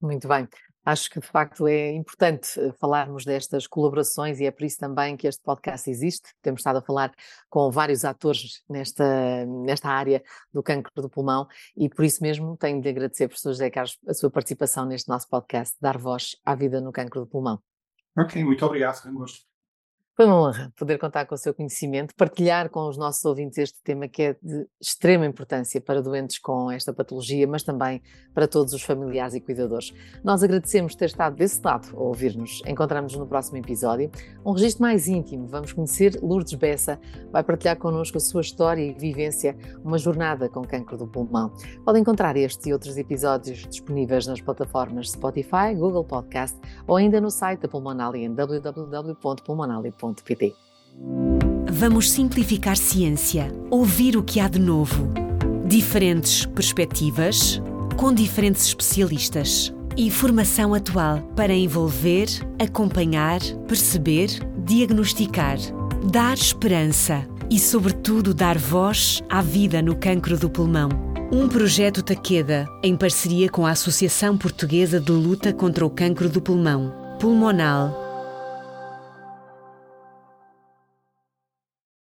Muito 0.00 0.26
bem. 0.26 0.48
Acho 0.84 1.08
que 1.08 1.20
de 1.20 1.26
facto 1.28 1.68
é 1.68 1.92
importante 1.92 2.58
eh, 2.58 2.72
falarmos 2.80 3.24
destas 3.24 3.68
colaborações 3.68 4.40
e 4.40 4.46
é 4.46 4.50
por 4.50 4.64
isso 4.64 4.78
também 4.78 5.16
que 5.16 5.28
este 5.28 5.40
podcast 5.40 5.88
existe. 5.88 6.34
Temos 6.42 6.58
estado 6.58 6.78
a 6.78 6.82
falar 6.82 7.14
com 7.48 7.70
vários 7.70 8.04
atores 8.04 8.64
nesta, 8.68 9.46
nesta 9.46 9.88
área 9.88 10.20
do 10.52 10.60
cancro 10.60 10.90
do 11.00 11.08
pulmão 11.08 11.46
e 11.76 11.88
por 11.88 12.04
isso 12.04 12.20
mesmo 12.20 12.56
tenho 12.56 12.82
de 12.82 12.88
agradecer, 12.88 13.28
professor 13.28 13.50
José 13.50 13.70
Carlos, 13.70 13.96
a 14.08 14.12
sua 14.12 14.28
participação 14.28 14.84
neste 14.84 15.08
nosso 15.08 15.28
podcast, 15.28 15.76
Dar 15.80 15.98
Voz 15.98 16.34
à 16.44 16.56
Vida 16.56 16.80
no 16.80 16.90
Cancro 16.90 17.20
do 17.20 17.28
Pulmão. 17.28 17.62
Ok, 18.18 18.42
muito 18.42 18.66
obrigado, 18.66 19.00
foi 19.00 19.12
um 19.12 19.14
gosto. 19.14 19.51
Foi 20.14 20.26
uma 20.26 20.38
honra 20.38 20.70
poder 20.76 20.98
contar 20.98 21.24
com 21.24 21.34
o 21.34 21.38
seu 21.38 21.54
conhecimento, 21.54 22.14
partilhar 22.14 22.68
com 22.68 22.86
os 22.86 22.98
nossos 22.98 23.24
ouvintes 23.24 23.56
este 23.56 23.82
tema 23.82 24.06
que 24.06 24.22
é 24.22 24.36
de 24.42 24.66
extrema 24.78 25.24
importância 25.24 25.80
para 25.80 26.02
doentes 26.02 26.38
com 26.38 26.70
esta 26.70 26.92
patologia, 26.92 27.46
mas 27.46 27.62
também 27.62 28.02
para 28.34 28.46
todos 28.46 28.74
os 28.74 28.82
familiares 28.82 29.32
e 29.32 29.40
cuidadores. 29.40 29.90
Nós 30.22 30.42
agradecemos 30.42 30.94
ter 30.94 31.06
estado 31.06 31.34
desse 31.36 31.62
lado 31.64 31.96
a 31.96 32.00
ouvir-nos. 32.02 32.60
Encontramos-nos 32.66 33.18
no 33.18 33.26
próximo 33.26 33.56
episódio. 33.56 34.10
Um 34.44 34.52
registro 34.52 34.82
mais 34.82 35.08
íntimo. 35.08 35.46
Vamos 35.46 35.72
conhecer 35.72 36.20
Lourdes 36.22 36.52
Bessa, 36.52 37.00
vai 37.30 37.42
partilhar 37.42 37.78
connosco 37.78 38.18
a 38.18 38.20
sua 38.20 38.42
história 38.42 38.82
e 38.82 38.92
vivência, 38.92 39.56
uma 39.82 39.96
jornada 39.96 40.46
com 40.46 40.60
cancro 40.60 40.98
do 40.98 41.06
pulmão. 41.08 41.50
Pode 41.86 41.98
encontrar 41.98 42.36
este 42.36 42.68
e 42.68 42.72
outros 42.74 42.98
episódios 42.98 43.66
disponíveis 43.66 44.26
nas 44.26 44.42
plataformas 44.42 45.10
Spotify, 45.10 45.74
Google 45.74 46.04
Podcast 46.04 46.60
ou 46.86 46.96
ainda 46.96 47.18
no 47.18 47.30
site 47.30 47.60
da 47.60 47.68
Pulmonali 47.68 48.24
em 48.24 48.34
www.pulmonali.com 48.34 50.01
Vamos 51.70 52.10
simplificar 52.10 52.76
ciência, 52.76 53.52
ouvir 53.70 54.16
o 54.16 54.22
que 54.22 54.40
há 54.40 54.48
de 54.48 54.58
novo. 54.58 55.12
Diferentes 55.66 56.44
perspectivas, 56.46 57.62
com 57.96 58.12
diferentes 58.12 58.66
especialistas. 58.66 59.72
E 59.96 60.10
formação 60.10 60.72
atual 60.72 61.20
para 61.36 61.52
envolver, 61.52 62.26
acompanhar, 62.58 63.40
perceber, 63.68 64.28
diagnosticar 64.64 65.58
dar 66.02 66.34
esperança 66.34 67.24
e, 67.48 67.58
sobretudo, 67.58 68.34
dar 68.34 68.58
voz 68.58 69.22
à 69.28 69.40
vida 69.40 69.80
no 69.80 69.94
cancro 69.94 70.36
do 70.36 70.50
pulmão. 70.50 70.88
Um 71.30 71.48
projeto 71.48 72.02
Taqueda, 72.02 72.66
em 72.82 72.96
parceria 72.96 73.48
com 73.48 73.64
a 73.64 73.70
Associação 73.70 74.36
Portuguesa 74.36 75.00
de 75.00 75.12
Luta 75.12 75.52
contra 75.52 75.86
o 75.86 75.90
Cancro 75.90 76.28
do 76.28 76.42
Pulmão, 76.42 76.92
Pulmonal 77.18 78.01